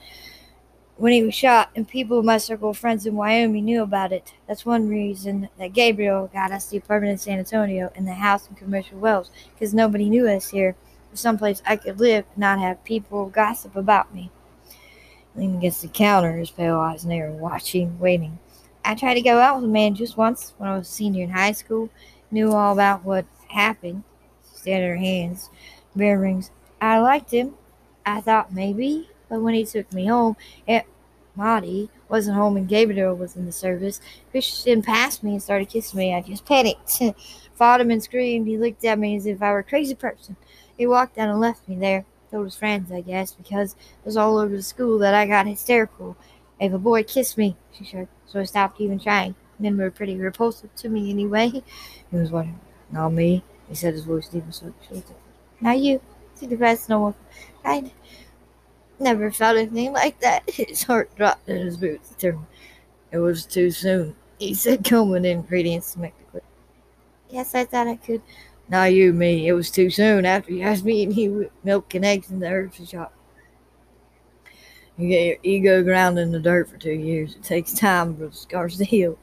When 0.96 1.12
he 1.12 1.25
was 1.25 1.34
shot, 1.34 1.70
and 1.75 1.88
people 1.88 2.20
in 2.20 2.26
my 2.26 2.38
circle 2.38 2.70
of 2.70 2.78
friends 2.78 3.05
in 3.05 3.16
Wyoming 3.16 3.64
knew 3.64 3.82
about 3.82 4.12
it. 4.12 4.34
That's 4.46 4.64
one 4.64 4.88
reason 4.88 5.48
that 5.58 5.72
Gabriel 5.72 6.31
got 6.32 6.52
us 6.52 6.66
the 6.66 6.76
apartment 6.76 7.12
in 7.12 7.19
San 7.19 7.40
Antonio 7.40 7.90
and 7.96 8.06
the 8.06 8.14
house 8.14 8.48
in 8.48 8.55
Comanche 8.55 8.94
Wells, 8.94 9.32
because 9.52 9.75
nobody 9.75 10.08
knew 10.08 10.28
us 10.28 10.50
here 10.50 10.76
someplace 11.14 11.62
I 11.66 11.76
could 11.76 12.00
live 12.00 12.24
and 12.30 12.38
not 12.38 12.58
have 12.58 12.84
people 12.84 13.26
gossip 13.26 13.76
about 13.76 14.14
me. 14.14 14.30
Leaning 15.34 15.56
against 15.56 15.82
the 15.82 15.88
counter, 15.88 16.36
his 16.36 16.50
pale 16.50 16.78
eyes 16.78 17.06
narrow, 17.06 17.32
watching, 17.32 17.98
waiting. 17.98 18.38
I 18.84 18.94
tried 18.94 19.14
to 19.14 19.22
go 19.22 19.38
out 19.38 19.56
with 19.56 19.64
a 19.64 19.72
man 19.72 19.94
just 19.94 20.16
once 20.16 20.54
when 20.58 20.68
I 20.68 20.76
was 20.76 20.88
a 20.88 20.92
senior 20.92 21.24
in 21.24 21.30
high 21.30 21.52
school. 21.52 21.88
Knew 22.30 22.52
all 22.52 22.72
about 22.72 23.04
what 23.04 23.24
happened. 23.48 24.04
At 24.64 24.80
her 24.82 24.94
hands, 24.94 25.50
bear 25.96 26.20
rings. 26.20 26.52
I 26.80 27.00
liked 27.00 27.32
him. 27.32 27.54
I 28.06 28.20
thought 28.20 28.52
maybe, 28.52 29.10
but 29.28 29.40
when 29.40 29.54
he 29.54 29.64
took 29.64 29.92
me 29.92 30.06
home, 30.06 30.36
Aunt 30.68 30.86
Maudie 31.34 31.90
wasn't 32.08 32.36
home 32.36 32.56
and 32.56 32.68
Gabriel 32.68 33.14
was 33.16 33.34
in 33.34 33.46
the 33.46 33.52
service. 33.52 34.00
Christian 34.30 34.82
passed 34.82 35.24
me 35.24 35.32
and 35.32 35.42
started 35.42 35.68
kissing 35.68 35.98
me. 35.98 36.14
I 36.14 36.20
just 36.20 36.44
panicked, 36.44 37.02
fought 37.54 37.80
him 37.80 37.90
and 37.90 38.02
screamed. 38.02 38.46
He 38.46 38.58
looked 38.58 38.84
at 38.84 38.98
me 38.98 39.16
as 39.16 39.26
if 39.26 39.42
I 39.42 39.50
were 39.50 39.60
a 39.60 39.64
crazy 39.64 39.94
person. 39.94 40.36
He 40.82 40.87
walked 40.88 41.17
out 41.17 41.29
and 41.29 41.38
left 41.38 41.69
me 41.69 41.76
there. 41.76 42.05
Told 42.32 42.46
his 42.46 42.56
friends, 42.56 42.90
I 42.90 43.02
guess, 43.02 43.34
because 43.34 43.75
it 43.75 44.05
was 44.05 44.17
all 44.17 44.37
over 44.37 44.56
the 44.56 44.64
school 44.64 44.99
that 44.99 45.14
I 45.14 45.29
got 45.29 45.46
hysterical. 45.46 46.17
If 46.58 46.73
a 46.73 46.79
boy 46.79 47.05
kissed 47.05 47.38
me, 47.38 47.55
she 47.73 47.84
said, 47.84 48.08
so 48.26 48.40
I 48.40 48.44
stopped 48.44 48.81
even 48.81 48.99
trying. 48.99 49.37
Men 49.61 49.76
were 49.76 49.93
pretty 49.93 50.17
repulsive 50.17 50.75
to 50.75 50.88
me 50.88 51.08
anyway. 51.08 51.50
He 51.50 51.62
was 52.11 52.32
wondering, 52.32 52.58
not 52.90 53.11
me, 53.11 53.44
he 53.69 53.77
said, 53.77 53.94
his 53.94 54.03
voice 54.03 54.27
deep 54.27 54.43
and 54.43 54.53
so 54.53 54.74
Now 55.60 55.70
you, 55.70 56.01
see 56.34 56.46
the 56.46 56.56
best 56.56 56.89
no 56.89 56.98
one. 56.98 57.15
I 57.65 57.93
never 58.98 59.31
felt 59.31 59.58
anything 59.58 59.93
like 59.93 60.19
that. 60.19 60.51
His 60.51 60.82
heart 60.82 61.15
dropped 61.15 61.48
in 61.48 61.65
his 61.65 61.77
boots. 61.77 62.17
It 62.20 63.19
was 63.19 63.46
too 63.46 63.70
soon, 63.70 64.17
he 64.41 64.53
said, 64.55 64.82
combing 64.82 65.27
ingredients 65.27 65.93
to 65.93 66.01
make 66.01 66.19
the 66.19 66.24
quick. 66.24 66.44
Yes, 67.31 67.55
I 67.55 67.67
thought 67.67 67.86
I 67.86 67.94
could 67.94 68.22
now 68.72 68.84
you, 68.84 69.12
me. 69.12 69.46
It 69.46 69.52
was 69.52 69.70
too 69.70 69.91
soon 69.91 70.24
after 70.24 70.50
you 70.50 70.62
asked 70.62 70.82
me 70.82 71.05
to 71.05 71.12
eat 71.12 71.52
milk 71.62 71.94
and 71.94 72.06
eggs 72.06 72.31
in 72.31 72.38
the 72.38 72.48
herb 72.48 72.72
shop. 72.72 73.12
You 74.96 75.08
get 75.08 75.26
your 75.26 75.36
ego 75.43 75.82
ground 75.82 76.19
in 76.19 76.32
the 76.32 76.41
dirt 76.41 76.70
for 76.70 76.79
two 76.79 76.93
years. 76.93 77.34
It 77.34 77.43
takes 77.43 77.74
time 77.74 78.17
for 78.17 78.29
the 78.29 78.32
scars 78.32 78.79
to 78.79 78.86
heal. 78.86 79.19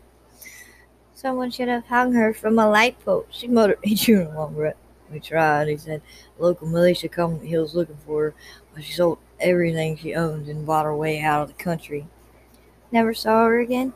Someone 1.15 1.49
should 1.49 1.67
have 1.67 1.87
hung 1.87 2.13
her 2.13 2.31
from 2.31 2.59
a 2.59 2.69
light 2.69 3.03
post. 3.03 3.29
She 3.31 3.47
muttered, 3.47 3.79
he 3.83 3.95
drew 3.95 4.27
a 4.27 4.29
long 4.29 4.53
breath. 4.53 4.77
We 5.11 5.19
tried, 5.19 5.67
he 5.67 5.77
said. 5.77 6.03
Local 6.37 6.67
militia 6.67 7.09
come 7.09 7.37
to 7.37 7.41
the 7.41 7.49
hills 7.49 7.73
looking 7.73 7.97
for 8.05 8.25
her, 8.25 8.33
but 8.75 8.83
she 8.83 8.93
sold 8.93 9.17
everything 9.39 9.97
she 9.97 10.13
owned 10.13 10.47
and 10.47 10.63
bought 10.63 10.85
her 10.85 10.95
way 10.95 11.21
out 11.21 11.41
of 11.41 11.47
the 11.47 11.63
country. 11.63 12.07
Never 12.91 13.15
saw 13.15 13.45
her 13.45 13.59
again? 13.59 13.93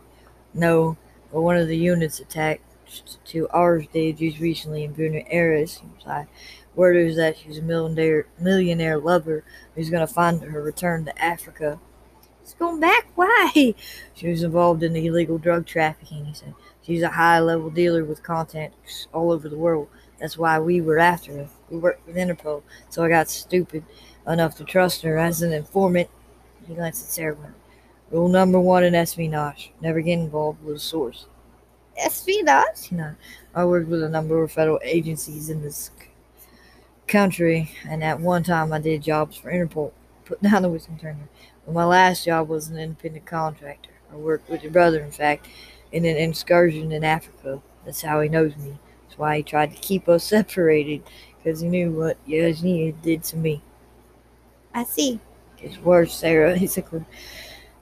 No, 0.55 0.97
but 1.31 1.41
one 1.41 1.57
of 1.57 1.67
the 1.67 1.77
units 1.77 2.19
attacked 2.19 2.63
to 3.25 3.47
our 3.49 3.83
stages 3.83 4.39
recently 4.39 4.83
in 4.83 4.93
Buenos 4.93 5.23
Aires. 5.29 5.81
Like, 6.05 6.27
word 6.75 6.95
is 6.95 7.15
that 7.17 7.37
she's 7.37 7.57
a 7.57 7.61
millionaire, 7.61 8.27
millionaire 8.39 8.97
lover 8.97 9.43
who's 9.75 9.89
going 9.89 10.05
to 10.05 10.13
find 10.13 10.41
her 10.41 10.61
return 10.61 11.05
to 11.05 11.23
Africa. 11.23 11.79
She's 12.43 12.53
going 12.55 12.79
back? 12.79 13.07
Why? 13.15 13.75
She 14.15 14.29
was 14.29 14.43
involved 14.43 14.83
in 14.83 14.93
the 14.93 15.05
illegal 15.07 15.37
drug 15.37 15.65
trafficking, 15.65 16.25
he 16.25 16.33
said. 16.33 16.53
She's 16.81 17.01
a 17.01 17.09
high 17.09 17.39
level 17.39 17.69
dealer 17.69 18.03
with 18.03 18.23
contacts 18.23 19.07
all 19.13 19.31
over 19.31 19.49
the 19.49 19.57
world. 19.57 19.87
That's 20.19 20.37
why 20.37 20.59
we 20.59 20.81
were 20.81 20.99
after 20.99 21.33
her. 21.33 21.49
We 21.69 21.77
worked 21.77 22.05
with 22.05 22.15
Interpol, 22.15 22.63
so 22.89 23.03
I 23.03 23.09
got 23.09 23.29
stupid 23.29 23.83
enough 24.27 24.55
to 24.57 24.63
trust 24.63 25.01
her 25.01 25.17
as 25.17 25.41
an 25.41 25.51
informant. 25.51 26.09
He 26.67 26.75
glanced 26.75 27.03
at 27.03 27.09
Sarah. 27.09 27.53
Rule 28.11 28.29
number 28.29 28.59
one 28.59 28.83
in 28.83 28.95
espionage 28.95 29.71
never 29.81 29.99
get 30.01 30.19
involved 30.19 30.63
with 30.63 30.75
a 30.75 30.79
source. 30.79 31.25
Espionage? 31.97 32.91
You 32.91 32.97
know, 32.97 33.15
I 33.55 33.65
worked 33.65 33.87
with 33.89 34.03
a 34.03 34.09
number 34.09 34.41
of 34.41 34.51
federal 34.51 34.79
agencies 34.83 35.49
in 35.49 35.61
this 35.61 35.91
country, 37.07 37.71
and 37.87 38.03
at 38.03 38.19
one 38.19 38.43
time 38.43 38.73
I 38.73 38.79
did 38.79 39.03
jobs 39.03 39.37
for 39.37 39.51
Interpol. 39.51 39.91
Put 40.25 40.41
down 40.41 40.61
the 40.61 40.69
wisdom 40.69 40.97
turner. 40.97 41.27
But 41.65 41.75
my 41.75 41.85
last 41.85 42.25
job 42.25 42.47
was 42.47 42.69
an 42.69 42.77
independent 42.77 43.25
contractor. 43.25 43.91
I 44.11 44.15
worked 44.15 44.49
with 44.49 44.63
your 44.63 44.71
brother, 44.71 45.01
in 45.01 45.11
fact, 45.11 45.47
in 45.91 46.05
an 46.05 46.17
excursion 46.17 46.91
in 46.91 47.03
Africa. 47.03 47.61
That's 47.85 48.01
how 48.01 48.21
he 48.21 48.29
knows 48.29 48.55
me. 48.57 48.77
That's 49.03 49.17
why 49.17 49.37
he 49.37 49.43
tried 49.43 49.71
to 49.71 49.81
keep 49.81 50.07
us 50.07 50.23
separated, 50.29 51.03
because 51.37 51.59
he 51.59 51.67
knew 51.67 51.91
what 51.91 52.25
Yasnia 52.25 52.99
did 53.01 53.23
to 53.25 53.37
me. 53.37 53.61
I 54.73 54.83
see. 54.85 55.19
It's 55.59 55.77
worse, 55.77 56.13
Sarah. 56.13 56.57
He 56.57 56.67
said, 56.67 56.85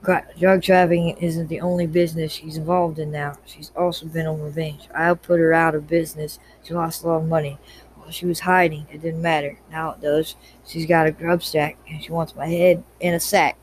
Drug 0.04 0.64
trafficking 0.64 1.16
isn't 1.18 1.48
the 1.48 1.62
only 1.62 1.86
business 1.86 2.32
she's 2.32 2.58
involved 2.58 2.98
in 2.98 3.12
now. 3.12 3.38
She's 3.46 3.72
also 3.76 4.08
been 4.08 4.26
on 4.26 4.42
revenge. 4.42 4.88
I 4.96 5.14
put 5.14 5.40
her 5.40 5.54
out 5.54 5.76
of 5.76 5.88
business. 5.88 6.40
She 6.64 6.74
lost 6.74 7.04
a 7.04 7.08
lot 7.08 7.18
of 7.18 7.28
money. 7.28 7.60
While 7.96 8.10
she 8.10 8.26
was 8.26 8.40
hiding, 8.40 8.88
it 8.92 9.04
didn't 9.04 9.22
matter. 9.22 9.60
Now 9.70 9.92
it 9.92 10.02
does. 10.02 10.36
She's 10.66 10.88
got 10.88 11.06
a 11.06 11.12
grub 11.12 11.44
stack, 11.44 11.78
and 11.88 12.04
she 12.04 12.12
wants 12.12 12.36
my 12.36 12.48
head 12.48 12.84
in 13.00 13.14
a 13.14 13.20
sack. 13.20 13.58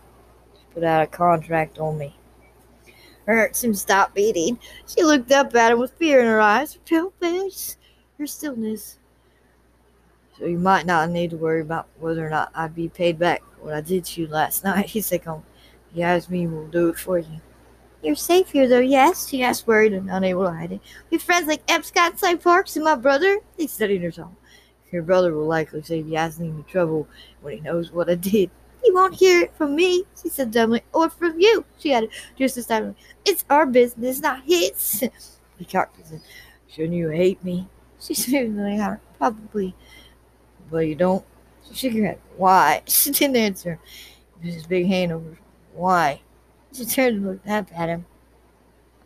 She 0.54 0.74
put 0.74 0.84
out 0.84 1.02
a 1.02 1.08
contract 1.08 1.80
on 1.80 1.98
me. 1.98 2.16
Her 3.26 3.36
heart 3.36 3.56
seemed 3.56 3.74
to 3.74 3.80
stop 3.80 4.14
beating. 4.14 4.60
She 4.86 5.02
looked 5.02 5.32
up 5.32 5.54
at 5.56 5.72
him 5.72 5.80
with 5.80 5.90
fear 5.92 6.20
in 6.20 6.26
her 6.26 6.40
eyes, 6.40 6.74
her 6.74 6.80
pale 6.84 7.12
face, 7.20 7.76
her 8.16 8.28
stillness. 8.28 9.00
So 10.38 10.46
you 10.46 10.58
might 10.58 10.86
not 10.86 11.10
need 11.10 11.30
to 11.30 11.36
worry 11.36 11.62
about 11.62 11.88
whether 11.98 12.24
or 12.24 12.30
not 12.30 12.52
I'd 12.54 12.76
be 12.76 12.88
paid 12.88 13.18
back 13.18 13.42
for 13.42 13.66
what 13.66 13.74
I 13.74 13.80
did 13.80 14.04
to 14.04 14.20
you 14.20 14.28
last 14.28 14.62
night. 14.64 14.86
He 14.86 15.00
said. 15.00 15.22
Yasmin 15.94 16.54
will 16.54 16.68
do 16.68 16.88
it 16.88 16.98
for 16.98 17.18
you. 17.18 17.40
You're 18.02 18.14
safe 18.14 18.50
here, 18.50 18.68
though, 18.68 18.78
yes? 18.78 19.28
She 19.28 19.42
asked, 19.42 19.66
worried 19.66 19.92
and 19.92 20.08
unable 20.08 20.44
to 20.44 20.52
hide 20.52 20.72
it. 20.72 20.80
We 21.10 21.16
have 21.16 21.22
friends 21.22 21.48
like 21.48 21.62
Eb 21.68 21.84
Scott, 21.84 22.18
Cy 22.18 22.36
Parks, 22.36 22.76
and 22.76 22.84
my 22.84 22.94
brother. 22.94 23.40
He 23.56 23.66
studied 23.66 24.02
her 24.02 24.12
tongue. 24.12 24.36
Your 24.92 25.02
brother 25.02 25.34
will 25.34 25.46
likely 25.46 25.82
save 25.82 26.08
Yasmin 26.08 26.56
the 26.56 26.62
trouble 26.62 27.08
when 27.42 27.56
he 27.56 27.60
knows 27.60 27.90
what 27.92 28.08
I 28.08 28.14
did. 28.14 28.50
He 28.82 28.92
won't 28.92 29.14
hear 29.14 29.42
it 29.42 29.54
from 29.56 29.74
me, 29.74 30.04
she 30.20 30.28
said 30.28 30.52
dumbly, 30.52 30.82
or 30.92 31.10
from 31.10 31.40
you, 31.40 31.64
she 31.78 31.92
added, 31.92 32.10
just 32.36 32.56
as 32.56 32.66
time. 32.66 32.94
It's 33.24 33.44
our 33.50 33.66
business, 33.66 34.20
not 34.20 34.44
his. 34.44 35.08
he 35.58 35.64
cocked 35.64 35.96
his 35.96 36.10
head. 36.10 36.20
Shouldn't 36.68 36.94
you 36.94 37.08
hate 37.08 37.42
me? 37.42 37.68
She 38.00 38.14
smoothly 38.14 38.78
heart. 38.78 39.00
Probably. 39.18 39.74
But 40.70 40.86
you 40.86 40.94
don't? 40.94 41.24
She 41.68 41.74
shook 41.74 41.98
her 41.98 42.06
head. 42.06 42.18
Why? 42.36 42.82
She 42.88 43.10
didn't 43.10 43.36
answer. 43.36 43.80
his 44.40 44.66
big 44.66 44.86
hand 44.86 45.10
over 45.10 45.36
why? 45.78 46.20
She 46.72 46.84
turned 46.84 47.16
and 47.16 47.26
looked 47.26 47.46
up 47.48 47.68
at 47.74 47.88
him 47.88 48.04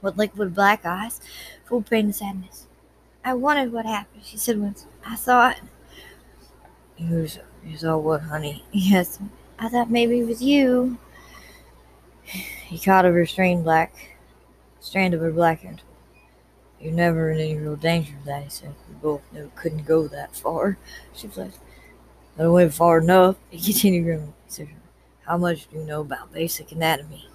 with 0.00 0.16
liquid 0.16 0.54
black 0.54 0.84
eyes, 0.84 1.20
full 1.64 1.78
of 1.78 1.88
pain 1.88 2.06
and 2.06 2.16
sadness. 2.16 2.66
I 3.24 3.34
wanted 3.34 3.72
what 3.72 3.86
happened, 3.86 4.24
she 4.24 4.36
said 4.36 4.58
once. 4.58 4.86
I 5.06 5.16
thought. 5.16 5.60
You, 6.96 7.28
you 7.64 7.76
saw 7.76 7.98
what, 7.98 8.22
honey? 8.22 8.64
Yes. 8.72 9.18
I 9.58 9.68
thought 9.68 9.90
maybe 9.90 10.20
it 10.20 10.26
was 10.26 10.42
you. 10.42 10.98
He 12.24 12.78
caught 12.78 13.04
of 13.04 13.14
her 13.14 13.26
strained 13.26 13.64
black, 13.64 14.16
strand 14.80 15.14
of 15.14 15.20
her 15.20 15.30
black 15.30 15.60
hair. 15.60 15.76
You're 16.80 16.92
never 16.92 17.30
in 17.30 17.38
any 17.38 17.56
real 17.56 17.76
danger 17.76 18.16
of 18.18 18.24
that, 18.24 18.42
he 18.42 18.50
said. 18.50 18.74
We 18.88 18.94
both 18.96 19.20
knew 19.30 19.44
it 19.44 19.54
couldn't 19.54 19.86
go 19.86 20.08
that 20.08 20.34
far. 20.34 20.78
She 21.12 21.28
flashed. 21.28 21.58
But 22.36 22.46
it 22.46 22.50
went 22.50 22.74
far 22.74 22.98
enough. 22.98 23.36
He 23.50 23.72
continued 23.72 24.04
grimly. 24.04 24.32
How 25.26 25.38
much 25.38 25.68
do 25.70 25.78
you 25.78 25.84
know 25.84 26.00
about 26.00 26.32
basic 26.32 26.72
anatomy? 26.72 27.28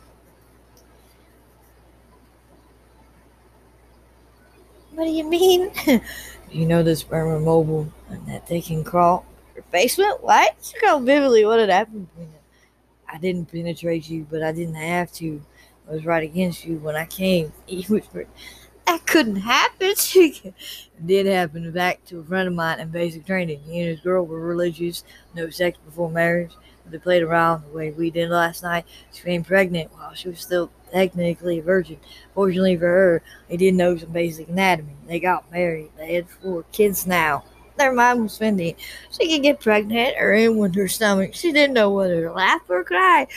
What 4.93 5.05
do 5.05 5.11
you 5.11 5.23
mean? 5.23 5.71
do 5.85 6.01
you 6.51 6.65
know 6.65 6.83
the 6.83 6.95
sperm 6.95 7.29
are 7.29 7.39
mobile 7.39 7.91
and 8.09 8.25
that 8.27 8.47
they 8.47 8.61
can 8.61 8.83
crawl? 8.83 9.25
Your 9.55 9.63
basement? 9.71 10.23
What? 10.23 10.55
She 10.61 10.75
recalled 10.75 11.05
vividly 11.05 11.45
what 11.45 11.59
had 11.59 11.69
happened 11.69 12.09
between 12.09 12.31
them. 12.31 12.41
I 13.07 13.17
didn't 13.19 13.51
penetrate 13.51 14.09
you, 14.09 14.27
but 14.29 14.43
I 14.43 14.51
didn't 14.51 14.75
have 14.75 15.11
to. 15.13 15.41
I 15.87 15.93
was 15.93 16.05
right 16.05 16.23
against 16.23 16.65
you 16.65 16.77
when 16.77 16.95
I 16.95 17.05
came. 17.05 17.53
He 17.67 17.83
whispered, 17.83 18.27
That 18.85 19.05
couldn't 19.05 19.37
happen. 19.37 19.93
it 20.15 20.53
did 21.05 21.25
happen. 21.25 21.71
Back 21.71 22.03
to 22.05 22.19
a 22.19 22.23
friend 22.23 22.47
of 22.47 22.53
mine 22.53 22.79
in 22.79 22.89
basic 22.89 23.25
training. 23.25 23.61
He 23.65 23.79
and 23.79 23.89
his 23.89 24.01
girl 24.01 24.25
were 24.25 24.41
religious, 24.41 25.03
no 25.35 25.49
sex 25.49 25.77
before 25.85 26.09
marriage 26.09 26.51
they 26.91 26.97
played 26.97 27.23
around 27.23 27.63
the 27.63 27.75
way 27.75 27.91
we 27.91 28.09
did 28.11 28.29
last 28.29 28.63
night. 28.63 28.85
She 29.13 29.23
became 29.23 29.43
pregnant 29.43 29.91
while 29.93 30.13
she 30.13 30.29
was 30.29 30.39
still 30.39 30.71
technically 30.91 31.59
a 31.59 31.63
virgin. 31.63 31.97
Fortunately 32.33 32.77
for 32.77 32.87
her, 32.87 33.21
they 33.49 33.57
did 33.57 33.75
know 33.75 33.97
some 33.97 34.11
basic 34.11 34.47
anatomy. 34.47 34.93
They 35.07 35.19
got 35.19 35.51
married. 35.51 35.89
They 35.97 36.15
had 36.15 36.29
four 36.29 36.63
kids 36.71 37.05
now. 37.07 37.43
Their 37.77 37.93
mom 37.93 38.23
was 38.23 38.39
Fendi. 38.39 38.75
She 39.11 39.29
could 39.29 39.43
get 39.43 39.59
pregnant 39.59 40.15
or 40.19 40.33
in 40.33 40.57
with 40.57 40.75
her 40.75 40.87
stomach. 40.87 41.33
She 41.33 41.51
didn't 41.51 41.75
know 41.75 41.91
whether 41.91 42.23
to 42.23 42.31
laugh 42.31 42.61
or 42.69 42.83
cry. 42.83 43.27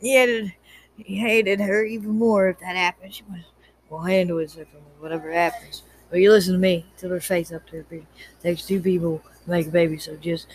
He 0.00 0.16
hated, 0.16 0.52
he 0.96 1.16
hated 1.16 1.60
her 1.60 1.84
even 1.84 2.10
more 2.10 2.48
if 2.48 2.58
that 2.60 2.76
happened. 2.76 3.14
She 3.14 3.22
was, 3.30 3.42
we'll 3.88 4.00
handle 4.00 4.38
it 4.38 4.48
differently, 4.48 4.92
whatever 4.98 5.30
happens. 5.30 5.82
But 6.10 6.20
you 6.20 6.30
listen 6.30 6.52
to 6.54 6.58
me, 6.58 6.86
till 6.96 7.10
her 7.10 7.20
face 7.20 7.52
up 7.52 7.66
to 7.68 7.76
her 7.76 7.84
feet. 7.84 8.06
Takes 8.42 8.66
two 8.66 8.80
people 8.80 9.22
to 9.44 9.50
make 9.50 9.66
a 9.66 9.70
baby, 9.70 9.98
so 9.98 10.16
just 10.16 10.48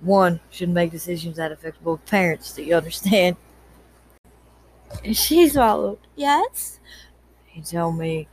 one 0.00 0.40
should 0.50 0.68
make 0.68 0.90
decisions 0.90 1.36
that 1.36 1.52
affect 1.52 1.82
both 1.82 2.04
parents. 2.06 2.54
Do 2.54 2.62
you 2.62 2.74
understand? 2.74 3.36
She 5.12 5.48
swallowed. 5.48 5.98
Yes. 6.14 6.78
He 7.46 7.62
told 7.62 7.98
me 7.98 8.28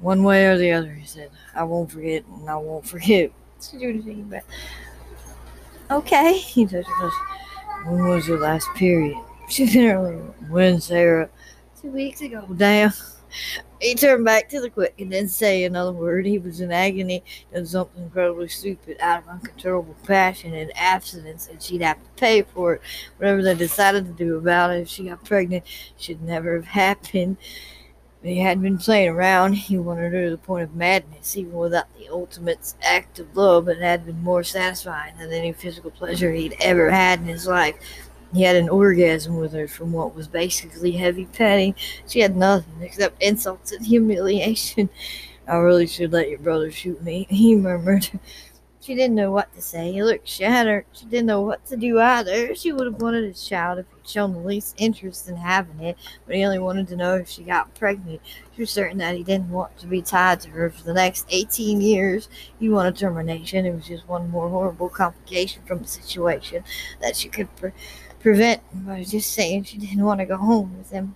one 0.00 0.24
way 0.24 0.46
or 0.46 0.58
the 0.58 0.72
other. 0.72 0.92
He 0.92 1.06
said, 1.06 1.30
I 1.54 1.64
won't 1.64 1.90
forget 1.90 2.24
and 2.26 2.48
I 2.48 2.56
won't 2.56 2.86
forget. 2.86 3.30
She 3.60 3.78
do 3.78 3.88
anything 3.88 4.24
but 4.24 4.44
Okay. 5.90 6.38
He 6.38 6.66
said, 6.66 6.84
When 7.84 8.08
was 8.08 8.26
your 8.26 8.40
last 8.40 8.68
period? 8.74 9.16
She 9.48 9.66
said 9.66 9.84
earlier. 9.84 10.22
When, 10.48 10.80
Sarah? 10.80 11.28
Two 11.80 11.90
weeks 11.90 12.22
ago. 12.22 12.46
Damn. 12.56 12.92
He 13.80 13.94
turned 13.94 14.24
back 14.24 14.48
to 14.48 14.60
the 14.60 14.70
quick 14.70 14.94
and 14.98 15.10
didn't 15.10 15.30
say 15.30 15.64
another 15.64 15.92
word. 15.92 16.26
He 16.26 16.38
was 16.38 16.60
in 16.60 16.72
agony, 16.72 17.22
done 17.52 17.66
something 17.66 18.04
incredibly 18.04 18.48
stupid 18.48 18.96
out 19.00 19.22
of 19.22 19.28
uncontrollable 19.28 19.96
passion 20.06 20.54
and 20.54 20.72
abstinence, 20.74 21.48
and 21.48 21.62
she'd 21.62 21.82
have 21.82 22.02
to 22.02 22.10
pay 22.16 22.42
for 22.42 22.74
it. 22.74 22.82
Whatever 23.18 23.42
they 23.42 23.54
decided 23.54 24.06
to 24.06 24.12
do 24.12 24.36
about 24.36 24.70
it, 24.70 24.80
if 24.80 24.88
she 24.88 25.04
got 25.04 25.24
pregnant, 25.24 25.64
should 25.98 26.22
never 26.22 26.56
have 26.56 26.66
happened. 26.66 27.36
But 28.22 28.30
he 28.30 28.38
hadn't 28.38 28.62
been 28.62 28.78
playing 28.78 29.10
around. 29.10 29.52
He 29.52 29.76
wanted 29.76 30.14
her 30.14 30.24
to 30.24 30.30
the 30.30 30.38
point 30.38 30.62
of 30.62 30.74
madness, 30.74 31.36
even 31.36 31.52
without 31.52 31.94
the 31.98 32.08
ultimate 32.08 32.72
act 32.82 33.18
of 33.18 33.36
love. 33.36 33.68
It 33.68 33.82
had 33.82 34.06
been 34.06 34.22
more 34.22 34.42
satisfying 34.42 35.18
than 35.18 35.30
any 35.30 35.52
physical 35.52 35.90
pleasure 35.90 36.32
he'd 36.32 36.56
ever 36.58 36.90
had 36.90 37.20
in 37.20 37.26
his 37.26 37.46
life. 37.46 37.76
He 38.34 38.42
had 38.42 38.56
an 38.56 38.68
orgasm 38.68 39.36
with 39.36 39.52
her 39.52 39.68
from 39.68 39.92
what 39.92 40.14
was 40.14 40.26
basically 40.26 40.92
heavy 40.92 41.26
petting. 41.26 41.74
She 42.08 42.20
had 42.20 42.36
nothing 42.36 42.82
except 42.82 43.22
insults 43.22 43.70
and 43.72 43.86
humiliation. 43.86 44.90
I 45.48 45.56
really 45.56 45.86
should 45.86 46.12
let 46.12 46.30
your 46.30 46.38
brother 46.38 46.70
shoot 46.70 47.02
me, 47.02 47.26
he 47.30 47.54
murmured. 47.54 48.10
She 48.84 48.94
didn't 48.94 49.14
know 49.14 49.30
what 49.30 49.54
to 49.54 49.62
say. 49.62 49.92
He 49.92 50.02
looked 50.02 50.28
shattered. 50.28 50.84
She 50.92 51.06
didn't 51.06 51.24
know 51.24 51.40
what 51.40 51.64
to 51.68 51.76
do 51.76 51.98
either. 51.98 52.54
She 52.54 52.70
would 52.70 52.84
have 52.86 53.00
wanted 53.00 53.24
a 53.24 53.32
child 53.32 53.78
if 53.78 53.86
he'd 53.88 54.06
shown 54.06 54.34
the 54.34 54.40
least 54.40 54.74
interest 54.76 55.26
in 55.26 55.36
having 55.36 55.80
it, 55.80 55.96
but 56.26 56.36
he 56.36 56.44
only 56.44 56.58
wanted 56.58 56.88
to 56.88 56.96
know 56.96 57.14
if 57.14 57.30
she 57.30 57.44
got 57.44 57.74
pregnant. 57.74 58.20
She 58.54 58.60
was 58.60 58.70
certain 58.70 58.98
that 58.98 59.16
he 59.16 59.22
didn't 59.22 59.48
want 59.48 59.78
to 59.78 59.86
be 59.86 60.02
tied 60.02 60.40
to 60.40 60.50
her 60.50 60.68
for 60.68 60.84
the 60.84 60.92
next 60.92 61.26
18 61.30 61.80
years. 61.80 62.28
He 62.60 62.68
wanted 62.68 62.98
termination. 62.98 63.64
It 63.64 63.74
was 63.74 63.86
just 63.86 64.06
one 64.06 64.30
more 64.30 64.50
horrible 64.50 64.90
complication 64.90 65.62
from 65.64 65.78
the 65.78 65.88
situation 65.88 66.62
that 67.00 67.16
she 67.16 67.30
could 67.30 67.56
pre- 67.56 67.72
prevent 68.24 68.62
him 68.72 68.86
by 68.86 69.04
just 69.04 69.32
saying 69.32 69.64
she 69.64 69.76
didn't 69.76 70.02
want 70.02 70.18
to 70.18 70.24
go 70.24 70.38
home 70.38 70.78
with 70.78 70.90
him. 70.90 71.14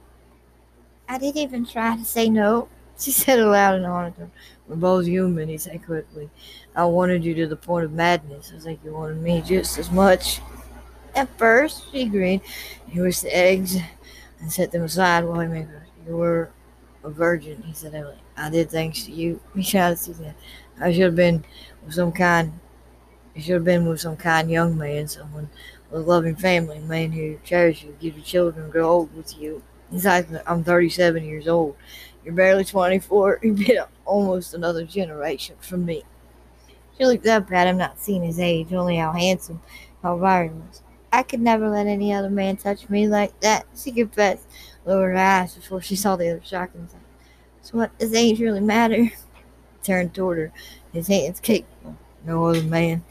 I 1.09 1.17
didn't 1.17 1.39
even 1.39 1.65
try 1.65 1.97
to 1.97 2.05
say 2.05 2.29
no, 2.29 2.69
she 2.99 3.11
said 3.13 3.39
aloud 3.39 3.77
and 3.77 3.87
honestly. 3.87 4.27
We're 4.69 4.77
both 4.77 5.07
human, 5.07 5.49
he 5.49 5.57
said 5.57 5.83
quickly. 5.87 6.29
I 6.77 6.85
wanted 6.85 7.25
you 7.25 7.35
to 7.37 7.47
the 7.47 7.57
point 7.57 7.87
of 7.87 7.93
madness. 7.93 8.53
I 8.55 8.61
think 8.61 8.81
you 8.85 8.93
wanted 8.93 9.23
me 9.23 9.41
just 9.41 9.79
as 9.79 9.91
much. 9.91 10.43
At 11.15 11.31
first, 11.39 11.91
she 11.91 12.03
agreed. 12.03 12.43
He 12.87 13.01
wished 13.01 13.23
the 13.23 13.35
eggs 13.35 13.79
and 14.41 14.53
set 14.53 14.71
them 14.71 14.83
aside 14.83 15.25
while 15.25 15.41
he 15.41 15.49
made 15.49 15.65
her. 15.65 15.87
You 16.07 16.15
were 16.15 16.51
a 17.05 17.09
virgin, 17.09 17.63
he 17.63 17.73
said 17.73 17.95
heavily. 17.95 18.19
I 18.37 18.51
did 18.51 18.71
thanks 18.71 19.05
to 19.05 19.13
you. 19.13 19.41
He 19.55 19.63
shouted 19.63 19.97
to 20.01 20.13
that. 20.23 20.37
I 20.79 20.93
should 20.93 21.05
have 21.05 21.17
been 21.17 21.43
with 21.87 21.95
some 21.95 22.13
kind 22.13 22.53
you 23.39 23.45
should 23.45 23.55
have 23.55 23.65
been 23.65 23.87
with 23.87 24.01
some 24.01 24.17
kind 24.17 24.51
young 24.51 24.77
man, 24.77 25.07
someone 25.07 25.49
a 25.93 25.99
loving 25.99 26.37
family, 26.37 26.79
man 26.81 27.13
who 27.13 27.39
cares 27.45 27.83
you, 27.83 27.97
gives 28.01 28.17
you 28.17 28.23
children, 28.23 28.71
grow 28.71 28.89
old 28.89 29.17
with 29.17 29.39
you. 29.39 29.63
Besides, 29.91 30.33
I'm 30.47 30.63
37 30.63 31.25
years 31.25 31.49
old. 31.49 31.77
You're 32.25 32.35
barely 32.35 32.65
24. 32.65 33.41
You've 33.43 33.57
been 33.57 33.85
almost 34.05 34.55
another 34.55 34.85
generation 34.85 35.57
from 35.61 35.85
me. 35.85 36.05
She 36.97 37.07
looked 37.07 37.27
up 37.27 37.51
at 37.53 37.69
him, 37.69 37.79
not 37.79 38.01
seeing 38.01 38.25
his 38.25 38.41
age, 38.41 38.73
only 38.73 38.97
how 38.97 39.13
handsome, 39.13 39.63
how 40.03 40.17
was. 40.17 40.83
I 41.13 41.23
could 41.23 41.41
never 41.41 41.71
let 41.71 41.87
any 41.87 42.13
other 42.13 42.29
man 42.29 42.57
touch 42.57 42.89
me 42.91 43.09
like 43.09 43.39
that, 43.41 43.67
she 43.75 43.93
confessed, 43.93 44.47
lowered 44.85 45.13
her 45.15 45.19
eyes 45.19 45.55
before 45.55 45.81
she 45.81 45.97
saw 45.97 46.17
the 46.17 46.31
other 46.31 46.43
shocking. 46.45 46.89
So 47.63 47.79
what 47.79 47.97
does 47.99 48.13
age 48.13 48.41
really 48.41 48.61
matter? 48.61 49.05
He 49.05 49.13
turned 49.83 50.15
toward 50.15 50.39
her, 50.39 50.53
his 50.93 51.07
hands 51.07 51.41
capable. 51.41 51.97
No 52.27 52.45
other 52.47 52.63
man. 52.63 53.05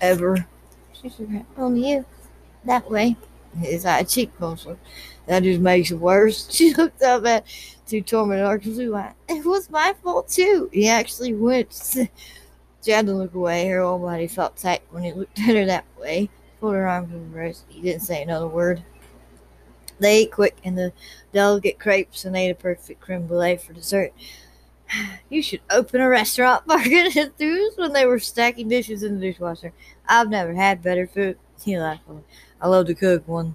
Ever. 0.00 0.46
She 1.02 1.10
Only 1.56 1.90
you. 1.90 2.04
That 2.64 2.88
way. 2.90 3.16
his 3.58 3.84
high 3.84 4.04
cheekbones. 4.04 4.66
That 5.26 5.42
just 5.42 5.60
makes 5.60 5.90
it 5.90 5.96
worse. 5.96 6.48
She 6.50 6.74
looked 6.74 7.02
up 7.02 7.24
at 7.26 7.44
two 7.86 7.98
and 7.98 8.60
blue. 8.62 9.04
It 9.28 9.44
was 9.44 9.70
my 9.70 9.94
fault 10.02 10.28
too. 10.28 10.70
He 10.72 10.88
actually 10.88 11.34
winced. 11.34 11.98
She 12.84 12.90
had 12.90 13.06
to 13.06 13.14
look 13.14 13.34
away. 13.34 13.68
Her 13.68 13.82
whole 13.82 13.98
body 13.98 14.26
felt 14.26 14.56
tight 14.56 14.82
when 14.90 15.04
he 15.04 15.12
looked 15.12 15.38
at 15.38 15.54
her 15.54 15.64
that 15.66 15.84
way. 15.98 16.28
Pulled 16.60 16.74
her 16.74 16.88
arms 16.88 17.14
over 17.14 17.38
hers. 17.38 17.64
He 17.68 17.80
didn't 17.80 18.02
say 18.02 18.22
another 18.22 18.48
word. 18.48 18.82
They 20.00 20.22
ate 20.22 20.32
quick 20.32 20.56
and 20.64 20.76
the 20.76 20.92
delicate 21.32 21.78
crepes 21.78 22.24
and 22.24 22.36
ate 22.36 22.50
a 22.50 22.54
perfect 22.56 23.00
creme 23.00 23.26
brulee 23.26 23.56
for 23.56 23.72
dessert. 23.72 24.12
You 25.30 25.42
should 25.42 25.60
open 25.70 26.00
a 26.00 26.08
restaurant, 26.08 26.64
Margaret 26.66 27.16
enthused 27.16 27.78
when 27.78 27.92
they 27.92 28.06
were 28.06 28.18
stacking 28.18 28.68
dishes 28.68 29.02
in 29.02 29.18
the 29.18 29.32
dishwasher. 29.32 29.72
I've 30.08 30.28
never 30.28 30.54
had 30.54 30.82
better 30.82 31.06
food. 31.06 31.38
He 31.64 31.78
laughed. 31.78 32.02
I 32.60 32.68
love 32.68 32.86
to 32.86 32.94
cook. 32.94 33.26
One 33.26 33.54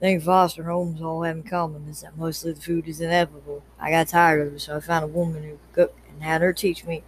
thing 0.00 0.20
foster 0.20 0.64
homes 0.64 1.00
all 1.00 1.22
have 1.22 1.36
in 1.36 1.42
common 1.44 1.88
is 1.88 2.02
that 2.02 2.16
mostly 2.18 2.52
the 2.52 2.60
food 2.60 2.88
is 2.88 3.00
inevitable. 3.00 3.62
I 3.80 3.90
got 3.90 4.08
tired 4.08 4.46
of 4.46 4.54
it, 4.54 4.60
so 4.60 4.76
I 4.76 4.80
found 4.80 5.04
a 5.04 5.08
woman 5.08 5.42
who 5.42 5.58
could 5.72 5.88
cook 5.88 5.96
and 6.10 6.22
had 6.22 6.42
her 6.42 6.52
teach 6.52 6.84
me. 6.84 7.02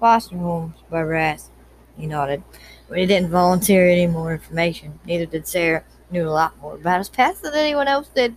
Foster 0.00 0.36
homes, 0.36 0.76
Barbara 0.90 1.22
asked. 1.22 1.50
He 1.96 2.06
nodded, 2.06 2.44
but 2.88 2.98
he 2.98 3.06
didn't 3.06 3.30
volunteer 3.30 3.88
any 3.88 4.06
more 4.06 4.32
information. 4.32 5.00
Neither 5.04 5.26
did 5.26 5.48
Sarah. 5.48 5.82
Knew 6.10 6.26
a 6.26 6.30
lot 6.30 6.56
more 6.60 6.76
about 6.76 6.98
his 6.98 7.08
past 7.08 7.42
than 7.42 7.54
anyone 7.54 7.88
else 7.88 8.08
did. 8.08 8.36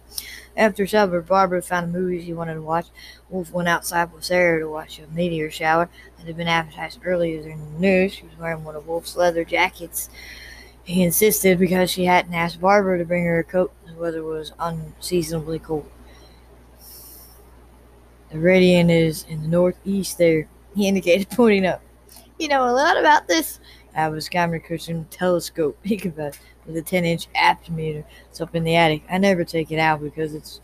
After 0.57 0.85
supper, 0.85 1.21
Barbara 1.21 1.61
found 1.61 1.95
a 1.95 1.99
movie 1.99 2.23
she 2.23 2.33
wanted 2.33 2.55
to 2.55 2.61
watch. 2.61 2.87
Wolf 3.29 3.51
went 3.51 3.69
outside 3.69 4.11
with 4.13 4.25
Sarah 4.25 4.59
to 4.59 4.69
watch 4.69 4.99
a 4.99 5.07
meteor 5.13 5.49
shower 5.49 5.89
that 6.17 6.27
had 6.27 6.37
been 6.37 6.47
advertised 6.47 6.99
earlier 7.05 7.41
in 7.49 7.73
the 7.73 7.79
news. 7.79 8.13
She 8.13 8.23
was 8.25 8.37
wearing 8.37 8.63
one 8.63 8.75
of 8.75 8.87
Wolf's 8.87 9.15
leather 9.15 9.45
jackets. 9.45 10.09
He 10.83 11.03
insisted 11.03 11.59
because 11.59 11.89
she 11.91 12.05
hadn't 12.05 12.33
asked 12.33 12.59
Barbara 12.61 12.97
to 12.97 13.05
bring 13.05 13.25
her 13.25 13.39
a 13.39 13.43
coat. 13.43 13.71
The 13.85 13.93
weather 13.93 14.23
was 14.23 14.53
unseasonably 14.59 15.59
cold. 15.59 15.89
The 18.31 18.39
radiant 18.39 18.89
is 18.89 19.25
in 19.27 19.41
the 19.43 19.47
northeast 19.47 20.17
there, 20.17 20.47
he 20.75 20.87
indicated, 20.87 21.29
pointing 21.31 21.65
up. 21.65 21.81
You 22.39 22.47
know 22.47 22.63
a 22.63 22.71
lot 22.71 22.97
about 22.97 23.27
this. 23.27 23.59
I 23.95 23.99
have 23.99 24.13
a 24.13 24.21
Schmidt-Cassegrain 24.21 25.05
telescope, 25.09 25.77
he 25.83 25.97
confessed, 25.97 26.39
with 26.65 26.77
a 26.77 26.81
10 26.81 27.05
inch 27.05 27.27
aptometer. 27.33 28.03
It's 28.29 28.41
up 28.41 28.55
in 28.55 28.63
the 28.63 28.75
attic. 28.75 29.03
I 29.09 29.17
never 29.17 29.43
take 29.43 29.71
it 29.71 29.79
out 29.79 30.01
because 30.01 30.33
it's 30.33 30.61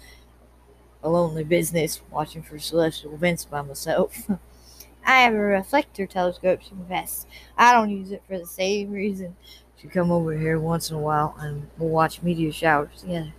a 1.04 1.10
lonely 1.10 1.44
business 1.44 2.02
watching 2.12 2.42
for 2.42 2.60
celestial 2.60 3.14
events 3.14 3.46
by 3.46 3.62
myself. 3.62 4.30
I 5.06 5.22
have 5.22 5.34
a 5.34 5.38
reflector 5.38 6.06
telescope, 6.06 6.62
she 6.62 6.70
confessed. 6.70 7.28
I 7.58 7.74
don't 7.74 7.90
use 7.90 8.12
it 8.12 8.24
for 8.28 8.38
the 8.38 8.46
same 8.46 8.92
reason. 8.92 9.36
She'd 9.78 9.92
come 9.92 10.12
over 10.12 10.38
here 10.38 10.60
once 10.60 10.90
in 10.90 10.98
a 10.98 11.00
while 11.00 11.36
and 11.40 11.68
we'll 11.78 11.90
watch 11.90 12.22
meteor 12.22 12.52
showers 12.52 13.02
together. 13.02 13.34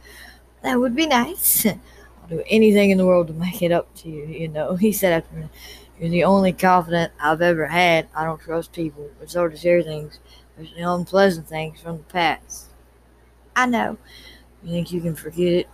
That 0.62 0.80
would 0.80 0.94
be 0.94 1.06
nice. 1.06 1.66
I'll 1.66 2.28
do 2.28 2.42
anything 2.46 2.90
in 2.90 2.98
the 2.98 3.06
world 3.06 3.26
to 3.28 3.34
make 3.34 3.60
it 3.60 3.72
up 3.72 3.94
to 3.96 4.08
you, 4.08 4.24
you 4.26 4.48
know, 4.48 4.76
he 4.76 4.92
said 4.92 5.12
after 5.12 5.50
You're 6.00 6.10
the 6.10 6.24
only 6.24 6.52
confidant 6.52 7.12
I've 7.20 7.42
ever 7.42 7.66
had. 7.66 8.08
I 8.14 8.24
don't 8.24 8.40
trust 8.40 8.72
people, 8.72 9.10
but 9.18 9.30
so 9.30 9.48
to 9.48 9.56
share 9.56 9.82
things, 9.82 10.20
especially 10.56 10.82
unpleasant 10.82 11.48
things 11.48 11.80
from 11.80 11.98
the 11.98 12.04
past. 12.04 12.66
I 13.56 13.66
know. 13.66 13.98
You 14.62 14.70
think 14.70 14.92
you 14.92 15.00
can 15.00 15.16
forget 15.16 15.52
it? 15.52 15.68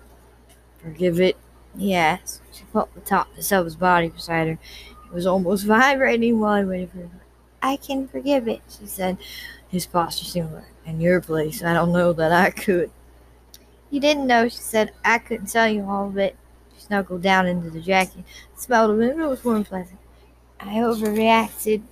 Forgive 0.83 1.21
it? 1.21 1.37
He 1.77 1.95
asked. 1.95 2.41
She 2.53 2.65
felt 2.73 2.95
the 2.95 3.01
top 3.01 3.29
of 3.37 3.65
his 3.65 3.77
body 3.77 4.09
beside 4.09 4.49
her. 4.49 4.59
It 5.07 5.13
was 5.13 5.27
almost 5.27 5.67
vibrating 5.67 6.41
while 6.41 6.59
he 6.63 6.65
waited 6.65 6.91
for 6.91 6.99
her. 6.99 7.11
I 7.63 7.77
can 7.77 8.09
forgive 8.09 8.49
it, 8.49 8.63
she 8.69 8.87
said. 8.87 9.19
His 9.69 9.87
posture 9.87 10.25
seemed 10.25 10.53
like, 10.53 10.65
in 10.87 11.01
your 11.01 11.21
place, 11.21 11.63
I 11.63 11.75
don't 11.75 11.93
know 11.93 12.13
that 12.15 12.33
I 12.33 12.51
could. 12.51 12.91
You 13.91 14.01
didn't 14.01 14.27
know, 14.27 14.49
she 14.49 14.59
said. 14.59 14.93
I 15.05 15.19
couldn't 15.19 15.47
tell 15.47 15.69
you 15.69 15.85
all 15.85 16.09
of 16.09 16.19
it. 16.19 16.37
She 16.75 16.85
snuggled 16.85 17.23
down 17.23 17.47
into 17.47 17.71
the 17.71 17.81
jacket, 17.81 18.25
smelled 18.57 18.91
of 18.93 19.01
it, 19.01 19.19
it 19.19 19.27
was 19.27 19.45
warm 19.45 19.59
and 19.59 19.67
pleasant. 19.67 19.99
I 20.67 20.77
overreacted. 20.77 21.83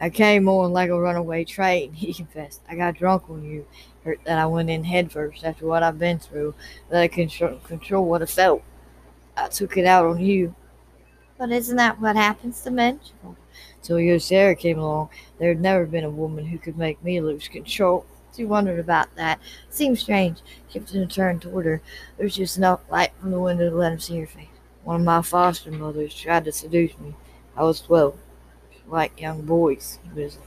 I 0.00 0.08
came 0.08 0.48
on 0.48 0.72
like 0.72 0.88
a 0.88 0.98
runaway 0.98 1.44
train, 1.44 1.92
he 1.94 2.14
confessed. 2.14 2.60
I 2.68 2.76
got 2.76 2.94
drunk 2.94 3.28
on 3.28 3.42
you, 3.42 3.66
hurt 4.04 4.20
that 4.24 4.38
I 4.38 4.46
went 4.46 4.70
in 4.70 4.84
headfirst 4.84 5.44
after 5.44 5.66
what 5.66 5.82
I've 5.82 5.98
been 5.98 6.20
through, 6.20 6.54
that 6.88 7.02
I 7.02 7.08
control, 7.08 7.58
control 7.58 8.06
what 8.06 8.22
I 8.22 8.26
felt. 8.26 8.62
I 9.36 9.48
took 9.48 9.76
it 9.76 9.84
out 9.84 10.06
on 10.06 10.20
you. 10.20 10.54
But 11.38 11.50
isn't 11.50 11.76
that 11.76 12.00
what 12.00 12.16
happens 12.16 12.60
to 12.62 12.70
men? 12.70 13.00
Till 13.82 13.98
your 13.98 14.20
Sarah 14.20 14.54
came 14.54 14.78
along, 14.78 15.08
there 15.38 15.48
had 15.48 15.60
never 15.60 15.86
been 15.86 16.04
a 16.04 16.10
woman 16.10 16.46
who 16.46 16.58
could 16.58 16.78
make 16.78 17.02
me 17.02 17.20
lose 17.20 17.48
control. 17.48 18.06
She 18.36 18.44
wondered 18.44 18.78
about 18.78 19.14
that. 19.16 19.40
It 19.68 19.74
seemed 19.74 19.98
strange. 19.98 20.38
Kipton 20.72 21.10
turned 21.12 21.42
toward 21.42 21.66
her. 21.66 21.82
There 22.16 22.24
was 22.24 22.36
just 22.36 22.58
enough 22.58 22.80
light 22.90 23.10
from 23.18 23.32
the 23.32 23.40
window 23.40 23.68
to 23.68 23.76
let 23.76 23.92
him 23.92 23.98
see 23.98 24.20
her 24.20 24.26
face. 24.26 24.46
One 24.84 25.00
of 25.00 25.06
my 25.06 25.22
foster 25.22 25.72
mothers 25.72 26.14
tried 26.14 26.44
to 26.44 26.52
seduce 26.52 26.96
me. 26.98 27.14
I 27.56 27.64
was 27.64 27.80
twelve. 27.80 28.16
Like 28.86 29.20
young 29.20 29.42
boys. 29.42 29.98
Was, 30.14 30.38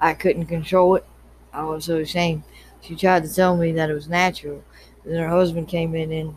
I 0.00 0.14
couldn't 0.14 0.46
control 0.46 0.96
it. 0.96 1.04
I 1.52 1.64
was 1.64 1.84
so 1.84 1.96
ashamed. 1.96 2.44
She 2.80 2.94
tried 2.94 3.24
to 3.24 3.34
tell 3.34 3.56
me 3.56 3.72
that 3.72 3.90
it 3.90 3.94
was 3.94 4.08
natural. 4.08 4.62
Then 5.04 5.20
her 5.20 5.28
husband 5.28 5.68
came 5.68 5.94
in 5.94 6.12
and 6.12 6.36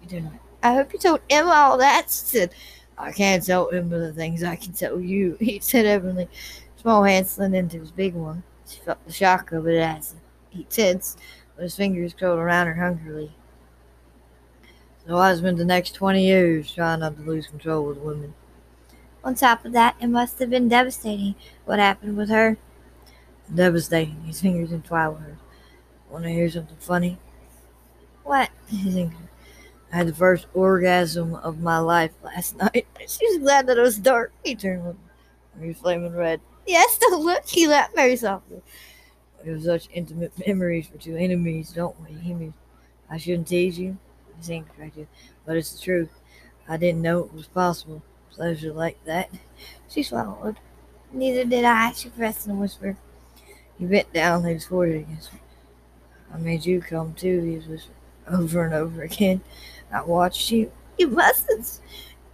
he 0.00 0.06
didn't. 0.06 0.32
I 0.62 0.74
hope 0.74 0.92
you 0.92 0.98
told 0.98 1.20
Emma 1.30 1.50
all 1.50 1.78
that. 1.78 2.04
She 2.06 2.26
said, 2.26 2.54
I 2.98 3.12
can't 3.12 3.44
tell 3.44 3.70
Emma 3.70 3.98
the 3.98 4.12
things 4.12 4.42
I 4.42 4.56
can 4.56 4.72
tell 4.72 5.00
you. 5.00 5.36
He 5.40 5.58
said 5.60 5.86
evenly. 5.86 6.28
Small 6.76 7.04
hand 7.04 7.26
slid 7.26 7.54
into 7.54 7.78
his 7.78 7.90
big 7.90 8.14
one. 8.14 8.42
She 8.66 8.80
felt 8.80 9.04
the 9.06 9.12
shock 9.12 9.52
of 9.52 9.66
it 9.66 9.78
as 9.78 10.14
he 10.50 10.64
tensed, 10.64 11.18
but 11.54 11.62
his 11.62 11.76
fingers 11.76 12.14
curled 12.14 12.38
around 12.38 12.66
her 12.66 12.74
hungrily. 12.74 13.32
So 15.06 15.16
I 15.16 15.34
spent 15.34 15.58
the 15.58 15.64
next 15.64 15.92
20 15.92 16.24
years 16.24 16.72
trying 16.72 17.00
not 17.00 17.16
to 17.16 17.22
lose 17.22 17.46
control 17.46 17.86
with 17.86 17.98
women. 17.98 18.34
On 19.24 19.34
top 19.34 19.64
of 19.64 19.72
that, 19.72 19.96
it 20.00 20.08
must 20.08 20.38
have 20.40 20.50
been 20.50 20.68
devastating 20.68 21.34
what 21.64 21.78
happened 21.78 22.16
with 22.16 22.28
her. 22.28 22.58
Devastating. 23.52 24.22
His 24.24 24.40
fingers 24.40 24.72
entwined 24.72 25.14
with 25.14 25.22
hers. 25.22 25.38
Want 26.10 26.24
to 26.24 26.30
hear 26.30 26.50
something 26.50 26.76
funny? 26.78 27.18
What? 28.24 28.50
His 28.68 28.94
fingers. 28.94 29.18
I 29.92 29.96
had 29.96 30.08
the 30.08 30.14
first 30.14 30.46
orgasm 30.54 31.34
of 31.34 31.60
my 31.60 31.78
life 31.78 32.12
last 32.22 32.56
night. 32.58 32.86
She 33.06 33.26
was 33.26 33.38
glad 33.38 33.66
that 33.66 33.78
it 33.78 33.82
was 33.82 33.98
dark. 33.98 34.32
He 34.42 34.54
turned 34.54 34.86
with 34.86 34.96
me, 35.56 35.72
flaming 35.72 36.16
red. 36.16 36.40
Yes, 36.66 36.98
don't 36.98 37.22
look. 37.22 37.46
He 37.46 37.66
laughed 37.66 37.94
very 37.94 38.16
softly. 38.16 38.62
We 39.44 39.50
have 39.50 39.62
such 39.62 39.88
intimate 39.92 40.32
memories 40.46 40.86
for 40.86 40.98
two 40.98 41.16
enemies, 41.16 41.72
don't 41.72 41.96
we? 42.00 42.16
He 42.16 42.32
means 42.32 42.54
I 43.10 43.18
shouldn't 43.18 43.48
tease 43.48 43.78
you. 43.78 43.98
His 44.38 44.48
hand 44.48 44.66
corrected, 44.74 45.08
but 45.44 45.56
it's 45.56 45.72
the 45.72 45.80
truth. 45.80 46.10
I 46.68 46.76
didn't 46.76 47.02
know 47.02 47.20
it 47.20 47.34
was 47.34 47.46
possible. 47.46 48.02
Pleasure 48.34 48.72
like 48.72 49.02
that. 49.04 49.30
She 49.88 50.02
swallowed. 50.02 50.58
Neither 51.12 51.44
did 51.44 51.64
I, 51.64 51.92
she 51.92 52.08
pressed 52.08 52.46
in 52.46 52.52
a 52.52 52.56
whisper. 52.56 52.96
He 53.78 53.84
bent 53.84 54.12
down, 54.12 54.44
his 54.44 54.66
forehead 54.66 55.02
against 55.02 55.32
me. 55.32 55.40
I 56.32 56.38
made 56.38 56.64
you 56.64 56.80
come 56.80 57.14
too, 57.14 57.42
he 57.42 57.70
whispered 57.70 57.94
over 58.30 58.64
and 58.64 58.74
over 58.74 59.02
again. 59.02 59.42
I 59.92 60.02
watched 60.02 60.50
you. 60.50 60.72
You 60.98 61.08
mustn't. 61.08 61.80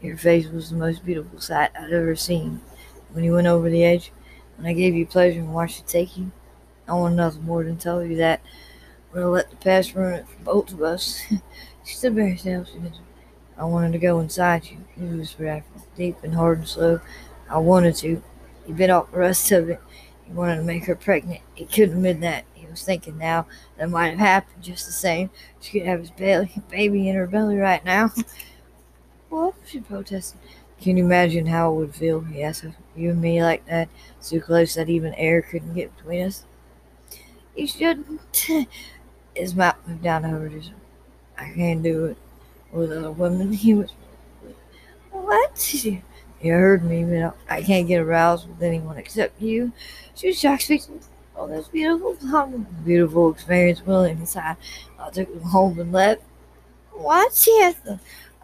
Your 0.01 0.17
face 0.17 0.49
was 0.49 0.71
the 0.71 0.77
most 0.77 1.05
beautiful 1.05 1.41
sight 1.41 1.71
I'd 1.79 1.93
ever 1.93 2.15
seen. 2.15 2.61
When 3.13 3.25
you 3.25 3.33
went 3.33 3.47
over 3.47 3.69
the 3.69 3.85
edge, 3.85 4.13
when 4.57 4.67
I 4.67 4.73
gave 4.73 4.95
you 4.95 5.07
pleasure 5.07 5.41
and 5.41 5.53
watched 5.55 5.81
it 5.81 5.87
take 5.87 6.17
you, 6.17 6.31
I 6.87 6.93
want 6.93 7.17
nothing 7.17 7.45
more 7.45 7.65
than 7.65 7.77
tell 7.77 8.05
you 8.05 8.17
that 8.17 8.41
we'll 9.13 9.31
let 9.31 9.51
the 9.51 9.57
past 9.57 9.95
ruin 9.95 10.15
it 10.15 10.29
for 10.29 10.43
both 10.45 10.73
of 10.73 10.83
us. 10.83 11.21
she 11.85 11.95
stood 11.95 12.15
by 12.15 12.23
herself. 12.23 12.69
She 12.69 12.79
I 13.59 13.65
wanted 13.65 13.93
to 13.93 13.99
go 13.99 14.21
inside 14.21 14.67
you. 14.67 14.79
He 14.97 15.47
after, 15.49 15.65
deep 15.97 16.23
and 16.23 16.35
hard 16.35 16.59
and 16.59 16.69
slow. 16.69 17.01
I 17.51 17.59
wanted 17.59 17.97
to. 17.97 18.23
He 18.65 18.73
bit 18.73 18.91
off 18.91 19.11
the 19.11 19.19
rest 19.19 19.51
of 19.51 19.69
it. 19.69 19.81
He 20.25 20.33
wanted 20.33 20.57
to 20.57 20.63
make 20.63 20.85
her 20.85 20.95
pregnant. 20.95 21.41
He 21.55 21.65
couldn't 21.65 21.97
admit 21.97 22.21
that. 22.21 22.45
He 22.55 22.67
was 22.67 22.85
thinking 22.85 23.19
now 23.19 23.47
that 23.77 23.91
might 23.91 24.11
have 24.11 24.19
happened 24.19 24.63
just 24.63 24.87
the 24.87 24.93
same. 24.93 25.31
She 25.61 25.79
could 25.79 25.89
have 25.89 26.01
his 26.01 26.11
baby 26.71 27.09
in 27.09 27.17
her 27.17 27.27
belly 27.27 27.57
right 27.57 27.85
now. 27.85 28.13
what? 29.29 29.55
She 29.67 29.81
protested. 29.81 30.39
Can 30.81 30.97
you 30.97 31.05
imagine 31.05 31.47
how 31.47 31.73
it 31.73 31.77
would 31.77 31.95
feel? 31.97 32.21
He 32.21 32.43
asked 32.43 32.65
You 32.95 33.11
and 33.11 33.21
me 33.21 33.43
like 33.43 33.67
that, 33.67 33.89
so 34.21 34.39
close 34.39 34.75
that 34.75 34.89
even 34.89 35.13
air 35.15 35.43
couldn't 35.43 35.75
get 35.75 35.97
between 35.97 36.25
us. 36.25 36.45
You 37.57 37.67
shouldn't. 37.67 38.21
His 39.35 39.57
mouth 39.57 39.77
moved 39.87 40.03
down 40.03 40.25
over 40.25 40.49
his. 40.49 40.71
I 41.37 41.51
can't 41.51 41.83
do 41.83 42.07
it 42.07 42.17
with 42.73 42.93
other 42.93 43.11
woman 43.13 43.53
He 43.53 43.75
was. 43.75 43.93
with. 44.43 44.55
What? 45.11 45.75
You 46.41 46.53
heard 46.53 46.85
me, 46.85 47.05
but 47.05 47.37
I 47.51 47.63
can't 47.63 47.89
get 47.89 48.01
aroused 48.01 48.49
with 48.49 48.63
anyone 48.63 48.97
except 48.97 49.41
you. 49.41 49.73
She 50.15 50.29
was 50.29 50.39
shocked, 50.39 50.63
speaking. 50.63 51.01
Oh, 51.37 51.47
that's 51.47 51.69
beautiful. 51.69 52.17
Beautiful 52.85 53.31
experience, 53.31 53.85
William 53.85 54.19
inside. 54.19 54.57
I 54.99 55.11
took 55.11 55.29
him 55.29 55.41
home 55.43 55.79
and 55.81 55.93
left. 55.93 56.23
What? 56.93 57.35
She 57.35 57.59
asked. 57.63 57.87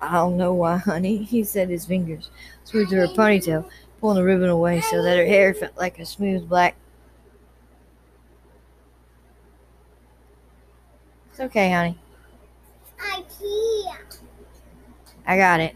I 0.01 0.13
don't 0.13 0.37
know 0.37 0.53
why, 0.55 0.77
honey. 0.79 1.19
He 1.19 1.45
said 1.45 1.69
his 1.69 1.87
fingers 1.87 2.31
smoothed 2.65 2.93
her 2.93 3.07
ponytail, 3.09 3.69
pulling 4.01 4.17
the 4.17 4.25
ribbon 4.25 4.49
away 4.49 4.81
so 4.81 5.03
that 5.03 5.17
her 5.17 5.27
hair 5.27 5.55
felt 5.55 5.77
like 5.77 5.99
a 5.99 6.07
smooth 6.07 6.49
black 6.49 6.77
It's 11.35 11.41
okay, 11.41 11.73
honey. 11.73 11.99
IKEA. 12.97 13.97
I 15.27 15.37
got 15.37 15.61
it. 15.61 15.75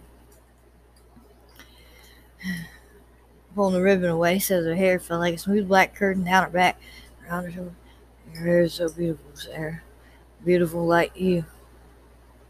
Pulling 3.54 3.74
the 3.74 3.82
ribbon 3.82 4.10
away 4.10 4.38
says 4.38 4.64
her 4.64 4.74
hair 4.74 5.00
felt 5.00 5.20
like 5.20 5.34
a 5.34 5.38
smooth 5.38 5.66
black 5.66 5.94
curtain 5.94 6.24
down 6.24 6.44
her 6.44 6.50
back, 6.50 6.80
around 7.26 7.44
her 7.44 7.50
shoulder. 7.50 7.74
Your 8.34 8.42
hair 8.44 8.60
is 8.62 8.74
so 8.74 8.88
beautiful, 8.88 9.30
Sarah. 9.34 9.82
Beautiful 10.44 10.86
like 10.86 11.18
you. 11.18 11.44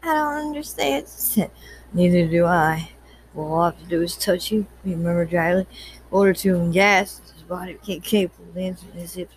I 0.03 0.13
don't 0.13 0.47
understand. 0.47 1.07
Neither 1.93 2.27
do 2.27 2.45
I. 2.45 2.91
What 3.33 3.45
all 3.45 3.59
I 3.61 3.65
have 3.67 3.79
to 3.79 3.85
do 3.85 4.01
is 4.01 4.17
touch 4.17 4.51
you, 4.51 4.65
he 4.83 4.95
murmured 4.95 5.29
dryly. 5.29 5.67
Hold 6.11 6.27
her 6.27 6.33
to 6.33 6.55
him, 6.55 6.71
gasped. 6.71 7.31
His 7.31 7.43
body 7.43 7.73
became 7.73 8.01
capable 8.01 8.45
of 8.45 8.55
dancing, 8.55 8.91
his 8.91 9.13
hips. 9.13 9.35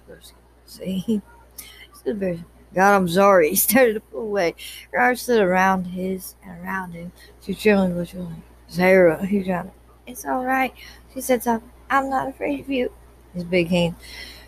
See? 0.66 1.22
Stood 1.94 2.18
very 2.18 2.44
God, 2.74 2.94
I'm 2.94 3.08
sorry. 3.08 3.48
He 3.50 3.56
started 3.56 3.94
to 3.94 4.00
pull 4.00 4.22
away. 4.22 4.54
Her 4.92 5.14
stood 5.14 5.40
around 5.40 5.84
his 5.84 6.34
and 6.44 6.64
around 6.64 6.92
him. 6.92 7.12
She 7.42 7.52
was 7.52 7.62
trembling 7.62 8.06
trembling. 8.06 8.42
Sarah, 8.68 9.24
he 9.26 9.42
tried. 9.42 9.70
It's 10.06 10.24
all 10.24 10.44
right, 10.44 10.72
she 11.12 11.20
said 11.20 11.42
something. 11.42 11.70
I'm 11.90 12.08
not 12.08 12.28
afraid 12.28 12.60
of 12.60 12.70
you. 12.70 12.90
His 13.34 13.44
big 13.44 13.68
hand 13.68 13.94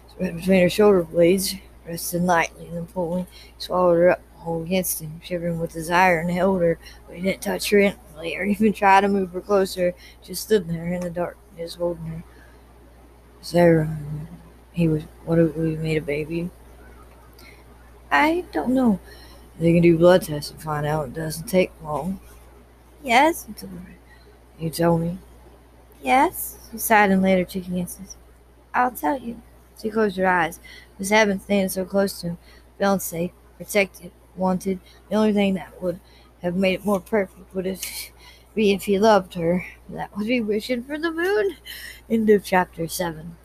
spread 0.08 0.36
between 0.36 0.62
her 0.62 0.70
shoulder 0.70 1.02
blades, 1.02 1.54
rested 1.86 2.22
lightly, 2.22 2.68
then 2.72 2.86
pulling, 2.86 3.26
swallowed 3.58 3.96
her 3.96 4.10
up, 4.10 4.22
hold 4.36 4.66
against 4.66 5.00
him, 5.00 5.20
shivering 5.22 5.58
with 5.58 5.72
desire, 5.72 6.20
and 6.20 6.30
held 6.30 6.62
her, 6.62 6.78
but 7.06 7.16
he 7.16 7.22
didn't 7.22 7.42
touch 7.42 7.70
her 7.70 7.78
intimately 7.78 8.36
or 8.36 8.44
even 8.44 8.72
try 8.72 9.00
to 9.00 9.08
move 9.08 9.32
her 9.32 9.40
closer. 9.40 9.94
Just 10.22 10.42
stood 10.42 10.68
there 10.68 10.92
in 10.92 11.00
the 11.00 11.10
darkness, 11.10 11.74
holding 11.74 12.06
her. 12.06 12.24
Sarah, 13.40 13.98
he 14.72 14.88
was. 14.88 15.02
What 15.24 15.38
if 15.38 15.54
we 15.56 15.76
made 15.76 15.98
a 15.98 16.02
baby? 16.02 16.50
I 18.14 18.44
don't 18.52 18.70
know. 18.74 18.98
They 19.58 19.72
can 19.72 19.82
do 19.82 19.98
blood 19.98 20.22
tests 20.22 20.50
and 20.50 20.62
find 20.62 20.86
out. 20.86 21.08
It 21.08 21.14
doesn't 21.14 21.46
take 21.48 21.72
long. 21.82 22.20
Yes, 23.02 23.46
You 24.58 24.70
told 24.70 25.00
me. 25.02 25.18
yes. 26.02 26.58
She 26.70 26.78
sighed 26.78 27.10
and 27.10 27.22
laid 27.22 27.38
her 27.38 27.44
cheek 27.44 27.66
against 27.68 27.98
his. 27.98 28.16
I'll 28.74 28.90
tell 28.90 29.18
you. 29.18 29.40
She 29.80 29.90
closed 29.90 30.16
her 30.16 30.26
eyes. 30.26 30.60
Miss 30.98 31.12
Evans 31.12 31.44
standing 31.44 31.68
so 31.68 31.84
close 31.84 32.20
to 32.20 32.28
him, 32.28 32.38
feeling 32.78 33.00
safe, 33.00 33.32
protected, 33.58 34.12
wanted. 34.36 34.80
The 35.08 35.16
only 35.16 35.32
thing 35.32 35.54
that 35.54 35.80
would 35.82 36.00
have 36.42 36.56
made 36.56 36.74
it 36.74 36.84
more 36.84 37.00
perfect 37.00 37.54
would 37.54 37.66
have 37.66 37.82
be 38.54 38.72
if 38.72 38.84
he 38.84 38.98
loved 38.98 39.34
her. 39.34 39.64
That 39.88 40.16
would 40.16 40.26
be 40.28 40.40
wishing 40.40 40.82
for 40.84 40.98
the 40.98 41.10
moon. 41.10 41.56
End 42.08 42.30
of 42.30 42.44
chapter 42.44 42.88
seven. 42.88 43.36